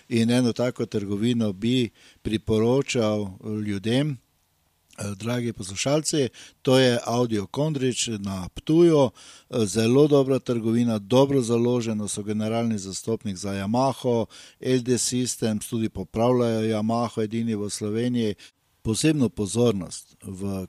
In 0.09 0.31
eno 0.31 0.53
tako 0.53 0.87
trgovino 0.87 1.53
bi 1.53 1.91
priporočal 2.23 3.31
ljudem, 3.67 4.11
eh, 4.11 5.15
dragi 5.17 5.53
poslušalci, 5.53 6.29
to 6.63 6.79
je 6.79 6.99
Audio 7.05 7.47
Kondrič 7.47 8.09
na 8.19 8.49
Ptuju, 8.49 9.11
eh, 9.11 9.67
zelo 9.67 10.09
dobra 10.09 10.39
trgovina, 10.39 10.99
dobro 10.99 11.41
založeno, 11.41 12.09
so 12.09 12.23
generalni 12.23 12.79
zastopnik 12.79 13.37
za 13.37 13.51
Yamaha, 13.51 14.27
LD 14.61 14.89
Systems 14.99 15.69
tudi 15.71 15.89
popravljajo 15.89 16.61
Yamaha, 16.61 17.23
edini 17.23 17.55
v 17.55 17.71
Sloveniji. 17.71 18.35
Posebno 18.83 19.29
pozornost 19.29 20.17
v 20.23 20.67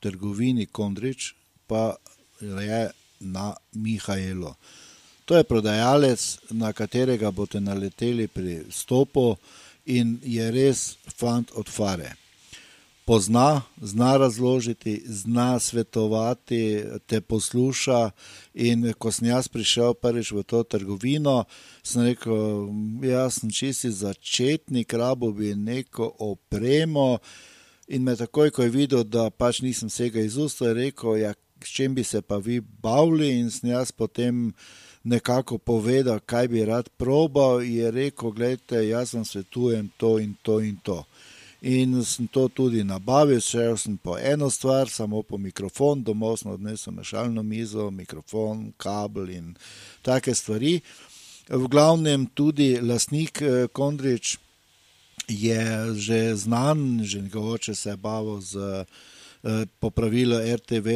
trgovini 0.00 0.66
Kondrič 0.66 1.34
pa 1.66 1.96
je 2.40 2.90
na 3.20 3.54
Mihajlo. 3.72 4.54
To 5.26 5.36
je 5.36 5.44
prodajalec, 5.44 6.38
na 6.50 6.72
katerega 6.72 7.30
boste 7.34 7.60
naleteli 7.60 8.28
pri 8.28 8.60
stopu 8.70 9.34
in 9.86 10.20
je 10.22 10.50
res 10.54 10.94
fant 11.18 11.50
od 11.58 11.66
fare. 11.66 12.12
Pozna, 13.06 13.62
zna 13.82 14.16
razložiti, 14.22 15.02
zna 15.06 15.58
svetovati, 15.58 16.84
te 17.06 17.20
posluša. 17.20 18.10
In 18.54 18.92
ko 18.98 19.10
sem 19.10 19.28
jaz 19.28 19.50
prišel 19.50 19.94
prvič 19.94 20.30
v 20.30 20.42
to 20.46 20.62
trgovino, 20.62 21.44
sem 21.82 22.06
rekel: 22.06 22.70
Jaz 23.02 23.40
sem 23.40 23.50
čisti 23.50 23.90
začetnik, 23.90 24.94
rabo 24.94 25.32
bi 25.32 25.54
neko 25.54 26.06
opremo. 26.18 27.18
In 27.88 28.02
me 28.02 28.16
takoj, 28.16 28.50
ko 28.50 28.62
je 28.62 28.70
videl, 28.70 29.02
da 29.02 29.30
pač 29.30 29.62
nisem 29.62 29.90
vsega 29.90 30.22
iz 30.22 30.38
usta, 30.38 30.70
je 30.70 30.74
rekel: 30.86 31.18
Ja, 31.18 31.34
s 31.62 31.70
čim 31.70 31.94
bi 31.94 32.04
se 32.04 32.22
pa 32.22 32.38
vi 32.38 32.60
bavili? 32.60 33.38
In 33.38 33.50
sem 33.50 33.70
jaz 33.70 33.90
potem 33.90 34.52
nekako 35.06 35.58
povedal, 35.58 36.20
kaj 36.20 36.48
bi 36.48 36.64
rad 36.64 36.88
probal, 36.96 37.62
je 37.62 37.90
rekel: 37.90 38.30
Glejte, 38.30 38.82
jaz 38.88 39.14
vam 39.14 39.24
svetujem 39.24 39.90
to 39.96 40.18
in 40.18 40.34
to 40.42 40.60
in 40.60 40.76
to. 40.82 41.04
In 41.62 42.04
sem 42.04 42.26
to 42.28 42.48
tudi 42.48 42.84
nabavil, 42.84 43.40
šel 43.40 43.76
sem 43.76 43.96
po 43.96 44.18
eno 44.18 44.50
stvar, 44.50 44.90
samo 44.90 45.22
po 45.22 45.38
mikrofon, 45.38 46.02
domov 46.02 46.36
sem 46.38 46.50
odnesel 46.52 46.92
mešalno 46.92 47.42
mizo, 47.42 47.90
mikrofon, 47.90 48.72
kabel 48.76 49.30
in 49.30 49.54
take 50.02 50.34
stvari. 50.34 50.80
V 51.48 51.68
glavnem 51.70 52.26
tudi 52.34 52.76
lasnik 52.80 53.42
eh, 53.42 53.68
Kondrič 53.72 54.36
je 55.28 55.94
že 55.94 56.36
znan, 56.36 57.02
že 57.02 57.22
njegov 57.22 57.50
oče 57.54 57.74
se 57.74 57.90
je 57.90 57.96
bavil 57.96 58.40
z 58.40 58.54
eh, 59.42 59.64
popravilo 59.80 60.38
RTV 60.38 60.88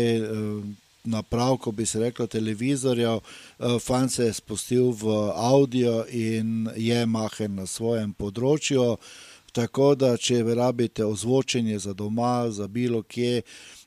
eh, 1.04 1.08
napravko, 1.08 1.72
bi 1.72 1.86
se 1.86 1.98
reklo, 1.98 2.26
televizorjev, 2.26 3.16
eh, 3.16 3.78
fan 3.78 4.08
se 4.08 4.24
je 4.24 4.32
spustil 4.32 4.90
v 4.90 5.32
audio 5.34 6.04
in 6.10 6.70
je 6.76 7.06
mahen 7.06 7.54
na 7.54 7.66
svojem 7.66 8.12
področju. 8.12 8.96
Tako 9.52 9.94
da, 9.94 10.16
če 10.16 10.44
rabite 10.54 11.04
ozvočenje 11.04 11.78
za 11.78 11.92
doma, 11.92 12.50
za 12.50 12.68
bilo 12.68 13.02
kje, 13.02 13.42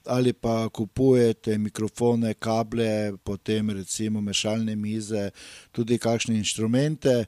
ali 0.06 0.34
pa 0.34 0.69
kupujete 0.69 1.58
mikrofone, 1.58 2.34
kable, 2.34 3.13
potem 3.23 3.69
recimo 3.69 4.21
mešalne 4.21 4.76
mize, 4.76 5.30
tudi 5.71 5.97
kakšne 5.97 6.36
inštrumente, 6.36 7.26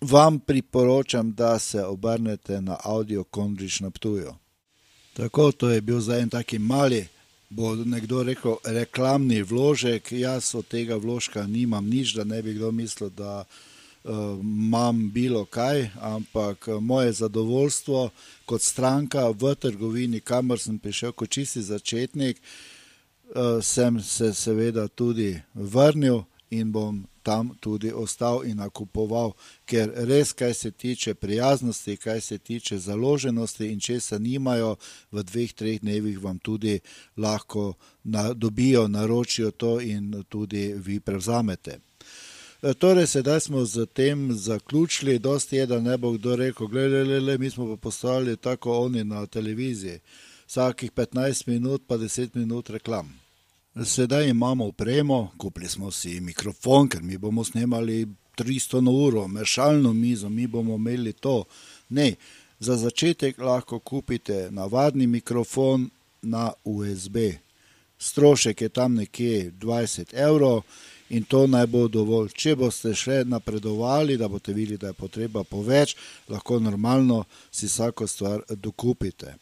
vam 0.00 0.40
priporočam, 0.40 1.32
da 1.32 1.58
se 1.58 1.84
obrnete 1.84 2.60
na 2.60 2.76
audio 2.84 3.24
kondrič 3.24 3.80
na 3.80 3.90
Ptuju. 3.90 4.34
Tako, 5.14 5.52
to 5.52 5.70
je 5.70 5.80
bil 5.80 6.00
za 6.00 6.18
en 6.18 6.28
taki 6.28 6.58
mali 6.58 7.06
bo 7.50 7.74
nekdo 7.74 8.22
rekel, 8.22 8.56
reklamni 8.64 9.42
vložek, 9.42 10.12
jaz 10.12 10.54
od 10.54 10.66
tega 10.68 10.96
vložka 10.96 11.46
nimam 11.46 11.86
nič, 11.86 12.14
da 12.14 12.24
ne 12.24 12.42
bi 12.42 12.54
kdo 12.54 12.72
mislil, 12.72 13.10
da 13.10 13.44
uh, 13.44 14.38
imam 14.42 15.10
bilo 15.10 15.44
kaj, 15.44 15.90
ampak 16.00 16.68
eh, 16.68 16.80
moje 16.80 17.12
zadovoljstvo 17.12 18.10
kot 18.46 18.62
stranka 18.62 19.28
v 19.30 19.54
trgovini, 19.54 20.20
kamor 20.20 20.58
sem 20.58 20.78
prišel 20.78 21.12
kot 21.12 21.30
čisti 21.30 21.62
začetnik, 21.62 22.40
uh, 22.40 23.62
sem 23.62 24.02
se 24.02 24.34
seveda 24.34 24.88
tudi 24.88 25.36
vrnil 25.54 26.22
in 26.50 26.72
bom 26.72 27.06
tam 27.22 27.50
tudi 27.60 27.90
ostal 27.92 28.44
in 28.46 28.60
nakupoval, 28.62 29.32
ker 29.66 29.90
res, 30.06 30.32
kaj 30.32 30.54
se 30.54 30.70
tiče 30.70 31.14
prijaznosti, 31.14 31.96
kaj 31.96 32.20
se 32.20 32.38
tiče 32.38 32.78
založenosti 32.78 33.66
in 33.66 33.80
če 33.80 34.00
se 34.00 34.18
nimajo, 34.18 34.76
v 35.10 35.24
dveh, 35.26 35.52
treh 35.52 35.80
dnevih 35.82 36.20
vam 36.22 36.38
tudi 36.38 36.78
lahko 37.16 37.74
na, 38.04 38.32
dobijo, 38.32 38.86
naročijo 38.88 39.50
to 39.50 39.80
in 39.80 40.22
tudi 40.28 40.72
vi 40.76 41.00
prevzamete. 41.00 41.80
E, 42.62 42.74
torej, 42.74 43.06
sedaj 43.06 43.40
smo 43.40 43.64
z 43.64 43.86
tem 43.86 44.30
zaključili, 44.32 45.18
dosti 45.18 45.56
je, 45.56 45.66
da 45.66 45.80
ne 45.80 45.98
bo 45.98 46.12
kdo 46.12 46.36
rekel, 46.36 46.66
gledaj, 46.66 47.38
mi 47.38 47.50
smo 47.50 47.66
pa 47.74 47.76
postali 47.76 48.36
tako 48.36 48.78
oni 48.86 49.04
na 49.04 49.26
televiziji, 49.26 50.00
vsakih 50.46 50.92
15 50.92 51.48
minut 51.48 51.82
pa 51.86 51.98
10 51.98 52.28
minut 52.34 52.70
reklam. 52.70 53.25
Sedaj 53.84 54.28
imamo 54.28 54.66
opremo, 54.66 55.30
kupili 55.38 55.68
smo 55.68 55.90
si 55.90 56.20
mikrofon, 56.20 56.88
ker 56.88 57.02
mi 57.02 57.18
bomo 57.18 57.44
snemali 57.44 58.06
300 58.36 58.80
na 58.80 58.90
uro, 58.90 59.28
mešalno 59.28 59.92
mizo, 59.92 60.28
mi 60.28 60.46
bomo 60.46 60.74
imeli 60.74 61.12
to. 61.12 61.44
Ne, 61.88 62.14
za 62.58 62.76
začetek 62.76 63.38
lahko 63.38 63.78
kupite 63.78 64.48
navadni 64.50 65.06
mikrofon 65.06 65.90
na 66.22 66.52
USB. 66.64 67.16
Strošek 67.98 68.60
je 68.60 68.68
tam 68.68 68.94
nekje 68.94 69.52
20 69.60 70.14
evrov 70.14 70.62
in 71.08 71.24
to 71.24 71.46
naj 71.46 71.66
bo 71.66 71.88
dovolj. 71.88 72.32
Če 72.32 72.56
boste 72.56 72.94
še 72.94 73.24
napredovali, 73.24 74.16
da 74.16 74.28
boste 74.28 74.52
videli, 74.52 74.78
da 74.78 74.86
je 74.86 75.00
potreba 75.00 75.44
po 75.44 75.60
več, 75.62 75.96
lahko 76.28 76.58
normalno 76.58 77.24
si 77.50 77.66
vsako 77.66 78.06
stvar 78.06 78.40
dokupite 78.48 79.36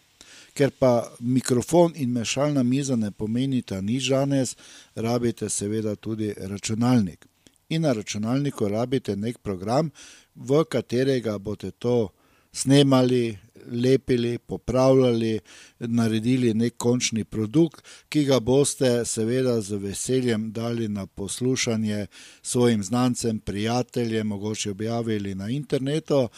ker 0.54 0.70
pa 0.70 1.10
mikrofon 1.20 1.92
in 1.96 2.12
mešalna 2.12 2.62
miza 2.62 2.96
ne 2.96 3.10
pomenita 3.10 3.80
nič 3.80 4.08
danes, 4.08 4.56
rabite 4.94 5.48
seveda 5.50 5.96
tudi 5.96 6.32
računalnik. 6.36 7.26
In 7.68 7.82
na 7.82 7.92
računalniku 7.92 8.68
rabite 8.68 9.16
nek 9.16 9.38
program, 9.38 9.90
v 10.34 10.64
katerega 10.64 11.38
boste 11.38 11.70
to 11.70 12.08
snemali, 12.52 13.38
lepili, 13.66 14.38
popravljali, 14.38 15.40
naredili 15.78 16.54
nek 16.54 16.76
končni 16.76 17.24
produkt, 17.24 17.84
ki 18.08 18.24
ga 18.24 18.40
boste 18.40 19.04
seveda 19.04 19.60
z 19.60 19.78
veseljem 19.80 20.52
dali 20.52 20.88
na 20.88 21.06
poslušanje 21.06 22.06
svojim 22.42 22.82
znancem, 22.82 23.38
prijateljem, 23.38 24.26
mogoče 24.26 24.70
objavili 24.70 25.34
na 25.34 25.48
internetu. 25.48 26.28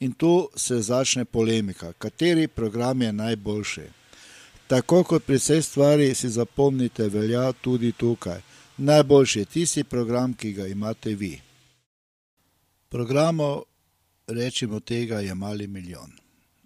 In 0.00 0.12
tu 0.12 0.48
se 0.56 0.82
začne 0.82 1.24
polemika, 1.24 1.92
kateri 1.92 2.48
program 2.48 3.02
je 3.02 3.12
najboljši. 3.12 3.86
Tako 4.66 5.02
kot 5.04 5.24
pri 5.24 5.38
vseh 5.38 5.64
stvari, 5.64 6.14
si 6.14 6.28
zapomnite, 6.28 7.08
velja 7.08 7.52
tudi 7.52 7.92
tukaj. 7.92 8.40
Najboljši 8.76 9.38
je 9.38 9.44
tisti 9.44 9.84
program, 9.84 10.34
ki 10.34 10.52
ga 10.52 10.66
imate 10.66 11.14
vi. 11.14 11.40
Programov, 12.88 13.62
rečemo 14.26 14.80
tega, 14.80 15.20
je 15.20 15.34
mali 15.34 15.66
milijon. 15.66 16.12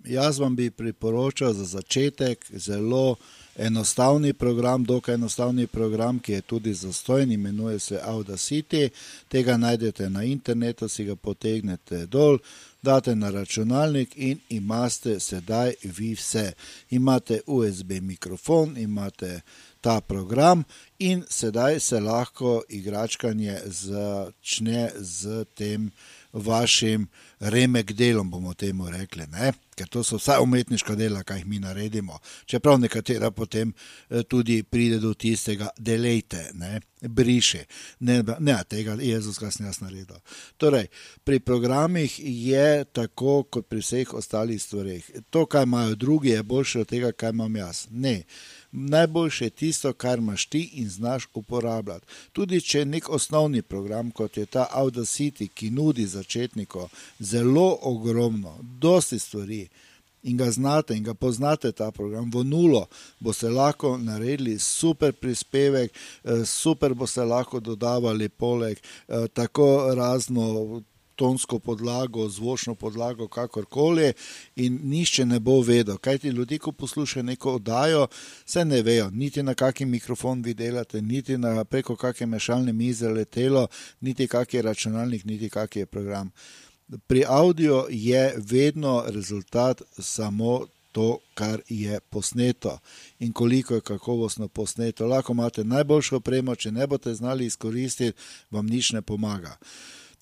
Jaz 0.04 0.38
vam 0.38 0.56
bi 0.56 0.70
priporočal 0.70 1.52
za 1.52 1.64
začetek 1.64 2.46
zelo 2.50 3.16
enostavni 3.56 4.32
program, 4.32 4.84
dokaj 4.84 5.14
enostavni 5.14 5.66
program, 5.66 6.18
ki 6.18 6.32
je 6.32 6.40
tudi 6.40 6.74
zastojen, 6.74 7.32
imenuje 7.32 7.78
se 7.78 8.00
Audacity. 8.04 8.88
Tega 9.28 9.56
najdete 9.56 10.10
na 10.10 10.24
internetu, 10.24 10.88
si 10.88 11.04
ga 11.04 11.16
potegnete 11.16 12.06
dol, 12.06 12.38
date 12.82 13.14
na 13.14 13.30
računalnik 13.30 14.12
in 14.16 14.38
imate 14.48 15.20
sedaj 15.20 15.74
vi 15.82 16.14
vse. 16.14 16.52
Imate 16.90 17.40
USB 17.46 17.90
mikrofon, 17.90 18.76
imate 18.76 19.40
ta 19.80 20.00
program 20.00 20.64
in 20.98 21.24
sedaj 21.28 21.80
se 21.80 22.00
lahko 22.00 22.62
igračkanje 22.68 23.58
začne 23.64 24.90
z 24.96 25.44
tem 25.54 25.90
vašim 26.32 27.08
remek 27.40 27.92
delom, 27.92 28.30
bomo 28.30 28.54
temu 28.54 28.90
rekli, 28.90 29.26
ne? 29.26 29.52
ker 29.76 29.88
to 29.88 30.02
so 30.04 30.18
vsa 30.20 30.36
umetniška 30.44 30.94
dela, 30.94 31.22
kaj 31.24 31.44
mi 31.48 31.58
naredimo. 31.58 32.18
Čeprav 32.44 32.76
nekatera 32.80 33.30
potem 33.30 33.72
eh, 33.72 34.22
tudi 34.22 34.62
pride 34.62 34.98
do 35.00 35.14
tistega, 35.14 35.70
delejte, 35.78 36.50
ne? 36.54 36.80
briše. 37.00 37.64
Ne, 38.00 38.22
ne, 38.38 38.56
tega 38.68 38.96
Jezus 39.00 39.38
kasneje 39.38 39.68
jaz 39.68 39.80
naredil. 39.80 40.20
Torej, 40.56 40.86
pri 41.24 41.40
programih 41.40 42.20
je 42.22 42.84
tako, 42.84 43.42
kot 43.42 43.66
pri 43.68 43.80
vseh 43.80 44.14
ostalih 44.14 44.62
stvareh. 44.62 45.10
To, 45.30 45.46
kar 45.46 45.66
imajo 45.66 45.94
drugi, 45.94 46.28
je 46.28 46.42
boljše 46.42 46.80
od 46.80 46.88
tega, 46.88 47.12
kar 47.12 47.34
imam 47.34 47.56
jaz. 47.56 47.86
Ne 47.90 48.22
najboljše 48.72 49.44
je 49.44 49.50
tisto, 49.50 49.92
kar 49.92 50.18
imaš 50.18 50.46
ti 50.46 50.70
in 50.72 50.88
znaš 50.88 51.28
uporabljati. 51.35 52.06
Tudi 52.32 52.61
če 52.61 52.78
je 52.78 52.85
nek 52.85 53.08
osnovni 53.08 53.62
program, 53.62 54.11
kot 54.11 54.37
je 54.37 54.46
ta 54.46 54.66
Audacity, 54.72 55.48
ki 55.48 55.70
nudi 55.70 56.06
začetniku 56.06 56.88
zelo 57.18 57.78
ogromno, 57.82 58.58
dosti 58.62 59.18
stvari. 59.18 59.68
In 60.22 60.37
ga 60.37 60.50
znate, 60.50 60.94
in 60.94 61.02
ga 61.02 61.14
poznate, 61.14 61.72
ta 61.72 61.90
program, 61.90 62.30
v 62.30 62.44
nulo, 62.44 62.87
boste 63.20 63.48
lahko 63.50 63.96
naredili 63.98 64.58
super 64.58 65.12
prispevek, 65.12 65.92
eh, 66.24 66.44
super 66.46 66.94
boste 66.94 67.24
lahko 67.24 67.61
dodavali 67.61 68.28
poleg 68.28 68.78
eh, 68.78 69.26
tako 69.35 69.94
razno 69.94 70.82
tonsko 71.16 71.59
podlago, 71.59 72.29
zvočno 72.29 72.75
podlago, 72.75 73.29
kakorkoli, 73.29 74.12
in 74.57 74.81
nišče 74.83 75.27
ne 75.27 75.40
bo 75.40 75.61
vedel. 75.61 75.96
Kaj 75.96 76.18
ti 76.18 76.29
ljudje, 76.29 76.59
ko 76.59 76.72
poslušajo 76.72 77.22
neko 77.22 77.55
oddajo, 77.55 78.07
se 78.46 78.64
ne 78.64 78.83
vejo, 78.83 79.11
niti 79.11 79.42
na 79.42 79.55
kakšen 79.55 79.90
mikrofon 79.90 80.42
vi 80.42 80.55
delate, 80.55 81.03
niti 81.03 81.38
na 81.38 81.64
preko 81.64 81.96
kakšne 81.96 82.27
mešalne 82.27 82.72
mize 82.72 83.09
letelo, 83.09 83.66
niti 84.01 84.29
kakšen 84.29 84.59
je 84.59 84.62
računalnik, 84.62 85.25
niti 85.25 85.51
kakšen 85.51 85.83
je 85.83 85.87
program. 85.87 86.31
Pri 87.07 87.25
audio 87.29 87.87
je 87.90 88.35
vedno 88.37 89.05
rezultat 89.07 89.83
samo 89.98 90.66
to, 90.92 91.18
kar 91.35 91.61
je 91.68 92.01
posneto 92.01 92.79
in 93.18 93.33
koliko 93.33 93.75
je 93.75 93.81
kakovostno 93.81 94.48
posneto. 94.48 95.07
Lahko 95.07 95.33
imate 95.33 95.64
najboljšo 95.64 96.16
opremo, 96.16 96.55
če 96.55 96.72
ne 96.72 96.87
boste 96.87 97.14
znali 97.14 97.46
izkoristiti, 97.46 98.18
vam 98.51 98.66
nič 98.66 98.92
ne 98.92 99.03
pomaga. 99.03 99.57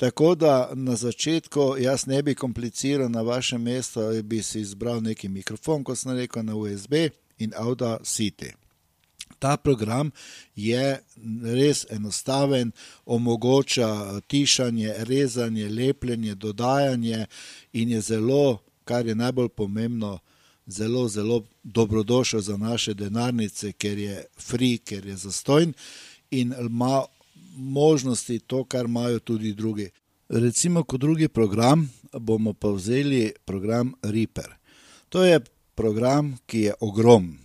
Tako 0.01 0.35
da 0.35 0.71
na 0.75 0.97
začetku 0.97 1.75
jaz 1.79 2.07
ne 2.07 2.23
bi 2.23 2.35
kompliciral 2.35 3.11
na 3.11 3.21
vašem 3.23 3.63
mestu, 3.63 4.01
bi 4.23 4.43
si 4.43 4.61
izbral 4.61 5.03
neki 5.03 5.29
mikrofon, 5.29 5.85
kot 5.85 5.99
sem 5.99 6.17
rekel, 6.17 6.43
na 6.43 6.57
USB 6.57 6.93
in 7.39 7.53
Audacity. 7.57 8.53
Ta 9.39 9.57
program 9.57 10.11
je 10.57 11.03
res 11.45 11.85
enostaven, 11.91 12.73
omogoča 13.07 14.21
tišanje, 14.21 14.95
rezanje, 14.99 15.69
lepljenje, 15.69 16.35
dodajanje 16.35 17.27
in 17.73 17.91
je 17.91 18.01
zelo, 18.01 18.59
kar 18.85 19.07
je 19.07 19.15
najbolj 19.15 19.49
pomembno, 19.49 20.19
zelo, 20.67 21.09
zelo 21.09 21.45
dobrodošel 21.63 22.41
za 22.41 22.57
naše 22.57 22.95
denarnice, 22.95 23.73
ker 23.73 23.99
je 23.99 24.25
free, 24.39 24.79
ker 24.79 25.07
je 25.07 25.17
zastojn 25.17 25.73
in 26.31 26.55
ima 26.61 27.05
možnosti, 27.61 28.39
to, 28.39 28.65
kar 28.65 28.85
imajo 28.85 29.19
tudi 29.19 29.53
drugi. 29.53 29.91
Recimo, 30.29 30.85
kot 30.85 31.01
drugi 31.01 31.29
program, 31.29 31.89
bomo 32.13 32.53
pa 32.53 32.69
vzeli 32.69 33.33
program 33.45 33.93
Reaper. 34.03 34.57
To 35.09 35.25
je 35.25 35.41
program, 35.75 36.37
ki 36.47 36.61
je 36.61 36.75
ogromen 36.81 37.41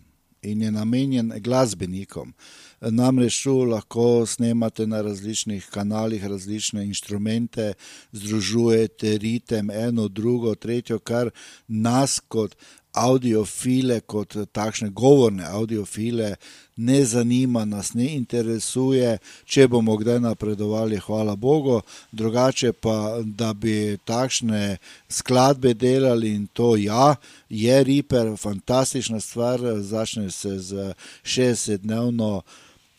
in 0.46 0.62
je 0.62 0.72
namenjen 0.72 1.32
glasbenikom. 1.40 2.34
Namreč 2.82 3.40
tu 3.44 3.64
lahko 3.66 4.26
snemate 4.26 4.88
na 4.88 5.02
različnih 5.02 5.66
kanalih 5.74 6.26
različne 6.26 6.86
inštrumente, 6.86 7.74
združujete 8.12 9.18
ritem, 9.18 9.72
eno, 9.72 10.08
drugo, 10.08 10.56
tretjo, 10.56 11.00
kar 11.00 11.30
nas 11.68 12.20
kot 12.28 12.56
audiofile, 12.96 14.00
kot 14.02 14.38
takšne 14.52 14.90
govorne 14.90 15.46
audiofile, 15.46 16.36
ne 16.76 17.06
zanima, 17.06 17.66
nas 17.66 17.94
ne 17.94 18.08
interesuje, 18.16 19.18
če 19.46 19.68
bomo 19.72 19.96
kdaj 19.98 20.20
napredovali, 20.20 21.00
hvala 21.00 21.36
Bogu, 21.36 21.82
drugače 22.12 22.74
pa, 22.74 23.22
da 23.24 23.54
bi 23.54 23.98
takšne 24.06 24.78
skladbe 25.10 25.74
delali 25.74 26.34
in 26.36 26.48
to 26.48 26.76
ja, 26.76 27.16
je 27.50 27.84
Reaper 27.84 28.36
fantastična 28.38 29.20
stvar, 29.20 29.60
začne 29.80 30.32
se 30.32 30.60
z 30.60 30.94
60-dnevno 31.24 32.42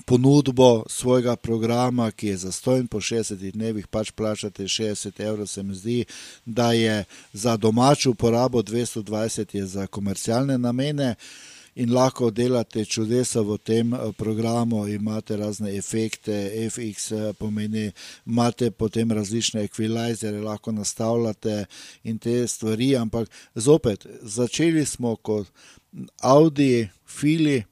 ponudbo 0.07 0.85
svojega 0.89 1.37
programa, 1.37 2.11
ki 2.11 2.27
je 2.27 2.37
zastojen 2.37 2.87
po 2.87 3.01
60 3.01 3.51
dnevih, 3.51 3.87
pač 3.87 4.11
plačate 4.11 4.63
60 4.63 5.21
evrov, 5.21 5.47
se 5.47 5.63
mi 5.63 5.75
zdi, 5.75 6.05
da 6.45 6.73
je 6.73 7.05
za 7.33 7.57
domačo 7.57 8.11
uporabo 8.11 8.63
220 8.63 9.57
je 9.57 9.67
za 9.67 9.87
komercialne 9.87 10.59
namene. 10.59 11.15
In 11.77 11.93
lahko 11.93 12.31
delate 12.31 12.85
čudesa 12.85 13.43
v 13.45 13.59
tem 13.59 13.95
eh, 13.95 14.13
programu, 14.17 14.87
imate 14.89 15.37
razne 15.37 15.75
efekte, 15.77 16.33
FX 16.71 17.13
eh, 17.13 17.33
pomeni, 17.39 17.91
imate 18.27 18.71
potem 18.71 19.13
različne 19.13 19.65
ekvilajzere, 19.65 20.41
lahko 20.41 20.73
nastavljate 20.73 21.65
in 22.05 22.19
te 22.19 22.47
stvari. 22.49 22.97
Ampak 22.97 23.29
zopet, 23.55 24.07
začeli 24.23 24.87
smo 24.87 25.17
kot 25.17 25.53
Audi, 26.23 26.89
Fili, 27.07 27.65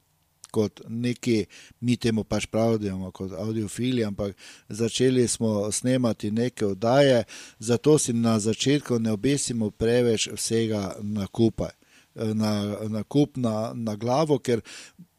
kot 0.55 0.83
neki, 0.89 1.45
mi 1.83 1.97
temu 2.01 2.25
pač 2.25 2.47
pravimo, 2.47 3.11
kot 3.15 3.33
audiofili, 3.39 4.05
ampak 4.07 4.37
začeli 4.69 5.27
smo 5.29 5.73
snemati 5.73 6.31
neke 6.31 6.67
oddaje, 6.67 7.25
zato 7.59 7.99
si 7.99 8.13
na 8.13 8.39
začetku 8.39 8.99
ne 9.03 9.15
obesimo 9.15 9.71
preveč 9.71 10.29
vsega 10.35 10.95
na 11.03 11.27
kupaj, 11.27 11.75
na, 12.15 12.53
na 12.89 13.03
kup, 13.03 13.37
na, 13.37 13.73
na 13.75 13.97
glavo, 13.99 14.39
ker 14.39 14.63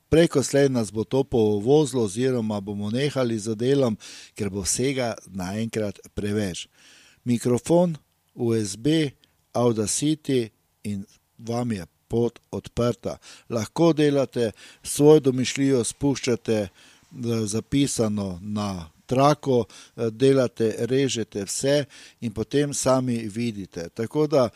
preko 0.10 0.44
slej 0.44 0.70
nas 0.72 0.94
bo 0.96 1.04
to 1.04 1.24
povozilo, 1.28 2.06
oziroma 2.08 2.62
bomo 2.62 2.92
nehali 2.92 3.40
z 3.40 3.56
delom, 3.60 3.98
ker 4.36 4.50
bo 4.50 4.64
vsega 4.64 5.16
naenkrat 5.28 6.00
preveč. 6.16 6.70
Mikrofon, 7.26 7.98
USB, 8.36 9.12
Audacity 9.56 10.50
in 10.84 11.06
vam 11.40 11.72
je 11.72 11.86
pot 12.08 12.40
odprta. 12.52 13.18
Lahko 13.50 13.94
delate 13.94 14.52
svojo 14.84 15.20
domišljijo, 15.20 15.84
spuščate 15.84 16.58
eh, 16.62 16.70
zapisano 17.46 18.40
na 18.42 18.90
trako, 19.06 19.66
eh, 19.98 20.10
delate, 20.10 20.76
režete 20.80 21.46
vse 21.46 21.86
in 22.22 22.34
potem 22.34 22.74
sami 22.74 23.18
vidite. 23.28 23.90
Tako 23.90 24.28
da 24.28 24.50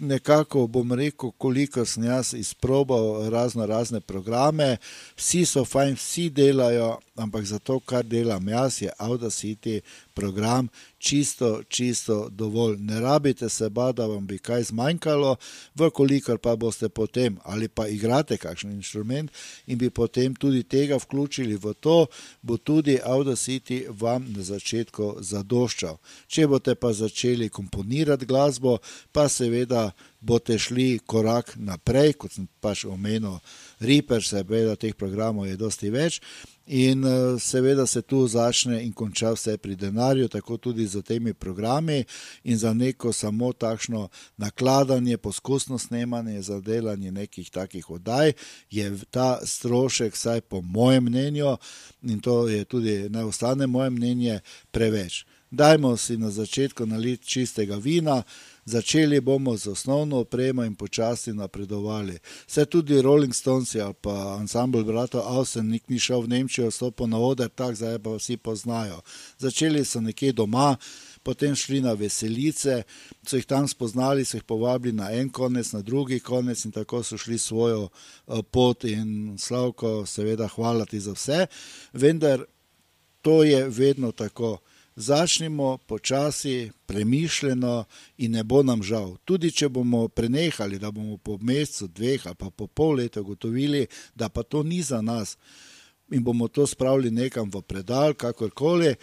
nekako 0.00 0.66
bom 0.66 0.92
rekel, 0.92 1.30
koliko 1.38 1.84
sem 1.84 2.04
jaz 2.04 2.34
izprobal 2.34 3.30
razno 3.30 3.66
razne 3.66 4.00
programe, 4.00 4.76
vsi 5.16 5.44
so 5.44 5.64
fajn, 5.64 5.94
vsi 5.94 6.30
delajo, 6.30 6.98
ampak 7.16 7.44
za 7.44 7.58
to, 7.58 7.80
kar 7.80 8.04
delam 8.04 8.48
jaz, 8.48 8.82
je 8.82 8.90
Audacity 8.98 9.80
program 10.14 10.68
čisto, 10.98 11.62
čisto 11.68 12.28
dovolj. 12.30 12.76
Ne 12.78 13.00
rabite 13.00 13.48
se 13.48 13.68
ba, 13.70 13.92
da 13.92 14.06
vam 14.06 14.26
bi 14.26 14.38
kaj 14.38 14.62
zmanjkalo, 14.62 15.36
vkolikor 15.74 16.38
pa 16.38 16.56
boste 16.56 16.88
potem 16.88 17.38
ali 17.44 17.68
pa 17.68 17.86
igrate 17.88 18.36
kakšen 18.36 18.72
inštrument 18.72 19.30
in 19.66 19.78
bi 19.78 19.90
potem 19.90 20.34
tudi 20.34 20.62
tega 20.62 20.96
vključili 20.96 21.56
v 21.56 21.74
to, 21.80 22.06
bo 22.42 22.56
tudi 22.56 22.98
Audacity 23.04 23.84
vam 23.88 24.26
na 24.36 24.42
začetku 24.42 25.16
zadoščal. 25.20 25.98
Če 26.26 26.46
boste 26.46 26.74
pa 26.74 26.92
začeli 26.92 27.48
komponirati 27.48 28.26
glasbo, 28.26 28.78
pa 29.12 29.28
seveda 29.28 29.83
seveda 29.84 30.14
boste 30.24 30.58
šli 30.58 30.98
korak 31.06 31.52
naprej, 31.56 32.14
kot 32.14 32.32
sem 32.32 32.48
pač 32.60 32.84
omenil, 32.84 33.40
Reaper, 33.80 34.22
seveda 34.22 34.76
teh 34.76 34.94
programov 34.96 35.46
je 35.46 35.56
dosti 35.56 35.90
več. 35.90 36.20
In 36.66 37.04
eh, 37.04 37.36
seveda 37.38 37.84
se 37.86 38.00
tu 38.02 38.26
začne 38.26 38.78
in 38.84 38.92
konča 38.92 39.34
vse 39.34 39.58
pri 39.58 39.76
denarju, 39.76 40.28
tako 40.28 40.56
tudi 40.56 40.86
za 40.86 41.02
temi 41.02 41.34
programi 41.34 42.04
in 42.44 42.56
za 42.56 42.72
neko 42.72 43.12
samo 43.12 43.52
takšno 43.52 44.08
nakladanje, 44.36 45.18
poskusno 45.18 45.78
snemanje, 45.78 46.40
za 46.42 46.60
delanje 46.60 47.12
nekih 47.12 47.50
takih 47.50 47.90
oddaj, 47.90 48.32
je 48.70 48.96
ta 49.10 49.40
strošek, 49.44 50.14
vsaj 50.14 50.40
po 50.40 50.62
mojem 50.62 51.04
mnenju, 51.04 51.56
in 52.02 52.20
to 52.20 52.48
je 52.48 52.64
tudi 52.64 53.08
naj 53.10 53.24
ostane 53.24 53.66
moje 53.66 53.90
mnenje, 53.90 54.40
preveč. 54.70 55.26
Dajmo 55.50 55.96
si 55.96 56.16
na 56.16 56.30
začetku 56.30 56.86
naliti 56.86 57.28
čistega 57.28 57.76
vina, 57.76 58.22
začeli 58.64 59.20
bomo 59.20 59.56
z 59.56 59.66
osnovno 59.66 60.18
opremo 60.18 60.64
in 60.64 60.74
počasi 60.74 61.32
napredovali. 61.32 62.18
Vse 62.46 62.64
tudi 62.64 63.02
Rolling 63.02 63.34
Stones 63.34 63.74
ali 63.74 63.94
pa 64.00 64.36
ansambl 64.40 64.84
Brata 64.84 65.22
Ausen, 65.24 65.68
nik 65.68 65.88
ni 65.88 65.98
šel 65.98 66.20
v 66.20 66.28
Nemčijo, 66.28 66.70
stopil 66.70 67.06
na 67.06 67.18
oder, 67.18 67.48
tako 67.48 67.74
zdaj 67.74 67.98
pa 67.98 68.10
vsi 68.10 68.36
poznajo. 68.36 69.00
Začeli 69.38 69.84
so 69.84 70.00
nekje 70.00 70.32
doma, 70.32 70.76
potem 71.22 71.54
šli 71.56 71.80
na 71.80 71.92
veselice, 71.92 72.82
so 73.26 73.36
jih 73.36 73.46
tam 73.46 73.68
spoznali, 73.68 74.24
so 74.24 74.36
jih 74.36 74.44
povabili 74.44 74.96
na 74.96 75.12
en 75.12 75.30
konec, 75.30 75.72
na 75.72 75.82
drugi 75.82 76.20
konec 76.20 76.64
in 76.64 76.72
tako 76.72 77.02
so 77.02 77.18
šli 77.18 77.38
svojo 77.38 77.88
eh, 77.88 78.42
pot 78.50 78.84
in 78.84 79.36
slavko, 79.38 80.06
seveda, 80.06 80.48
hvala 80.48 80.84
ti 80.84 81.00
za 81.00 81.12
vse. 81.12 81.46
Vendar 81.92 82.44
to 83.22 83.42
je 83.44 83.68
vedno 83.68 84.12
tako 84.12 84.58
začnimo 84.96 85.78
počasi, 85.78 86.70
premišljeno 86.86 87.84
in 88.18 88.32
ne 88.32 88.44
bo 88.44 88.62
nam 88.62 88.82
žal. 88.82 89.16
Tudi 89.24 89.50
če 89.50 89.68
bomo 89.68 90.08
prenehali, 90.08 90.78
da 90.78 90.90
bomo 90.90 91.16
po 91.16 91.38
mesecu, 91.40 91.88
dveh 91.88 92.26
ali 92.26 92.34
pa 92.38 92.50
po 92.50 92.66
pol 92.66 92.94
leta 92.94 93.20
ugotovili, 93.20 93.86
da 94.14 94.28
pa 94.28 94.42
to 94.42 94.62
ni 94.62 94.82
za 94.82 95.02
nas 95.02 95.36
in 96.10 96.22
bomo 96.24 96.48
to 96.48 96.66
spravili 96.66 97.10
nekam 97.10 97.50
v 97.50 97.62
predal, 97.62 98.14
kakorkoli, 98.14 98.94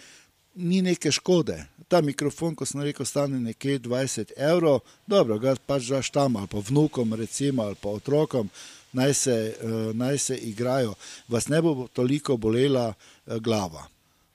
ni 0.54 0.82
neke 0.82 1.12
škode. 1.12 1.64
Ta 1.88 2.00
mikrofon, 2.00 2.54
ko 2.54 2.64
sem 2.66 2.80
rekel, 2.80 3.06
stane 3.06 3.40
nekje 3.40 3.80
20 3.80 4.32
evrov, 4.36 4.80
dobro, 5.06 5.38
ga 5.38 5.56
pač 5.66 5.90
daš 5.90 6.10
tam 6.10 6.36
ali 6.36 6.48
pa 6.48 6.62
vnukom, 6.68 7.14
recimo, 7.14 7.62
ali 7.62 7.76
pa 7.80 7.88
otrokom. 7.88 8.50
Naj 8.92 9.14
se, 9.14 9.36
uh, 9.56 9.96
naj 9.96 10.18
se 10.18 10.36
igrajo, 10.36 10.94
vas 11.28 11.48
ne 11.48 11.62
bo 11.62 11.88
toliko 11.92 12.36
bolela 12.36 12.92
uh, 12.92 13.36
glava 13.36 13.91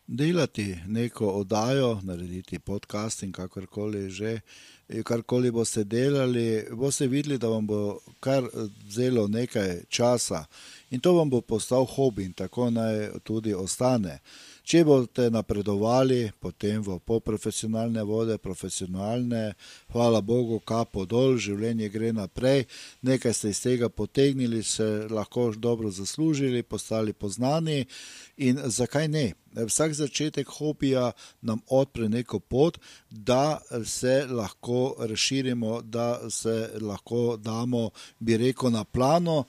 delati 0.07 0.77
neko 0.87 1.27
oddajo, 1.27 1.99
narediti 2.03 2.59
podcast 2.59 3.23
in 3.23 3.31
kakorkoli 3.31 4.09
že. 4.09 4.39
Karkoli 5.03 5.51
boste 5.51 5.83
delali, 5.83 6.63
boste 6.71 7.07
videli, 7.07 7.37
da 7.37 7.47
vam 7.47 7.67
bo 7.67 7.99
kar 8.19 8.45
vzelo 8.87 9.27
nekaj 9.27 9.81
časa 9.89 10.45
in 10.89 10.99
to 10.99 11.11
vam 11.13 11.29
bo 11.29 11.41
postal 11.41 11.85
hobi 11.85 12.23
in 12.23 12.33
tako 12.33 12.69
naj 12.69 13.09
tudi 13.23 13.53
ostane. 13.53 14.19
Če 14.67 14.81
boste 14.83 15.29
napredovali, 15.31 16.25
potem 16.43 16.81
v 16.83 16.97
poprofesionalne 16.99 18.01
vode, 18.03 18.35
profesionalne, 18.35 19.53
hvala 19.95 20.19
Bogu, 20.19 20.57
kapo 20.59 21.05
dol, 21.07 21.37
življenje 21.39 21.87
gre 21.93 22.09
naprej, 22.11 22.65
nekaj 23.07 23.31
ste 23.31 23.53
iz 23.55 23.63
tega 23.63 23.87
potegnili, 23.87 24.59
se 24.67 25.07
lahko 25.07 25.53
dobro 25.55 25.87
zaslužili, 25.87 26.65
postali 26.67 27.15
poznani. 27.15 27.85
In 28.43 28.59
zakaj 28.59 29.07
ne? 29.07 29.25
Vsak 29.55 29.95
začetek 30.03 30.51
hobija 30.59 31.13
nam 31.39 31.63
odpre 31.71 32.11
neko 32.11 32.43
pot, 32.43 32.75
da 33.09 33.61
se 33.87 34.25
lahko 34.27 34.97
razširimo, 34.99 35.81
da 35.81 36.27
se 36.27 36.73
lahko 36.83 37.37
damo, 37.39 37.91
bi 38.19 38.35
rekel, 38.35 38.75
na 38.75 38.83
plano. 38.83 39.45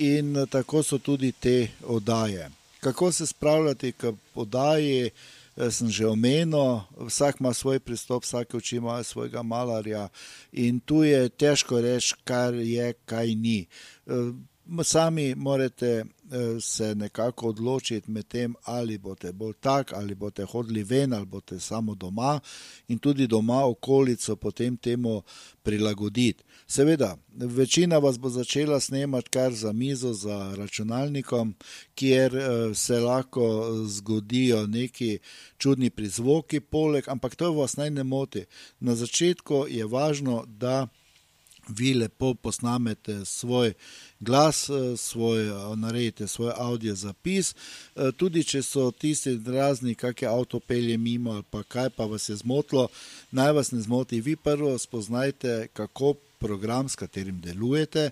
In 0.00 0.46
tako 0.48 0.80
so 0.80 0.96
tudi 0.96 1.36
te 1.36 1.58
oddaje 1.84 2.54
kako 2.80 3.12
se 3.12 3.26
spravljati 3.26 3.92
k 3.92 4.12
podaji. 4.34 5.10
Eh, 5.56 5.70
sem 5.72 5.88
že 5.88 6.04
omenil, 6.04 6.84
vsak 7.00 7.40
ima 7.40 7.54
svoj 7.54 7.80
pristop, 7.80 8.24
vsak 8.24 8.54
oči 8.54 8.76
ima 8.76 9.02
svojega 9.02 9.42
malarja 9.42 10.08
in 10.52 10.80
tu 10.80 11.00
je 11.02 11.28
težko 11.28 11.80
reči, 11.80 12.12
kar 12.24 12.54
je, 12.54 12.92
kaj 13.08 13.34
ni. 13.34 13.64
Eh, 14.06 14.36
sami 14.84 15.34
morate 15.34 16.04
eh, 16.04 16.04
se 16.60 16.94
nekako 16.94 17.48
odločiti 17.48 18.10
med 18.10 18.28
tem, 18.28 18.54
ali 18.64 18.98
boste 18.98 19.32
bolj 19.32 19.54
tak, 19.60 19.92
ali 19.92 20.14
boste 20.14 20.44
hodili 20.44 20.82
ven, 20.82 21.12
ali 21.12 21.26
boste 21.26 21.60
samo 21.60 21.94
doma 21.94 22.40
in 22.88 22.98
tudi 22.98 23.26
doma 23.26 23.64
okolico 23.64 24.36
potem 24.36 24.76
temu 24.76 25.22
prilagoditi. 25.62 26.44
Seveda, 26.68 27.16
večina 27.34 27.98
vas 27.98 28.18
bo 28.18 28.28
začela 28.28 28.80
snemati 28.80 29.30
kar 29.30 29.52
za 29.54 29.72
mizo, 29.72 30.12
za 30.12 30.54
računalnikom, 30.56 31.54
kjer 31.94 32.32
se 32.74 33.00
lahko 33.00 33.70
zgodijo 33.86 34.66
neki 34.66 35.18
čudni 35.58 35.90
prizvoki, 35.90 36.60
poleg, 36.60 37.08
ampak 37.08 37.36
to 37.36 37.52
vas 37.52 37.76
naj 37.76 37.90
ne 37.90 38.04
moti. 38.04 38.44
Na 38.80 38.94
začetku 38.94 39.66
je 39.68 39.86
važno, 39.86 40.44
da 40.46 40.88
vi 41.68 41.94
lepo 41.94 42.34
posnamete 42.34 43.24
svoj 43.24 43.72
glas, 44.20 44.68
eh, 44.68 44.96
svoj, 44.96 45.48
eh, 45.48 45.76
naredite 45.76 46.26
svoj 46.26 46.52
audio 46.56 46.94
zapis, 46.94 47.54
eh, 47.54 48.12
tudi 48.16 48.44
če 48.44 48.62
so 48.62 48.90
tisti 48.90 49.40
razni, 49.46 49.94
kakšne 49.94 50.28
avto 50.28 50.60
pelje 50.60 50.98
mimo 50.98 51.32
ali 51.32 51.42
pa 51.50 51.62
kaj 51.62 51.90
pa 51.90 52.04
vas 52.04 52.28
je 52.28 52.36
zmotilo, 52.36 52.88
naj 53.30 53.52
vas 53.52 53.72
ne 53.72 53.80
zmoti. 53.80 54.20
Vi 54.20 54.36
prvo 54.36 54.78
spoznajte, 54.78 55.68
kako 55.72 56.14
program, 56.46 56.88
s 56.88 56.96
katerim 56.96 57.40
delujete, 57.40 58.10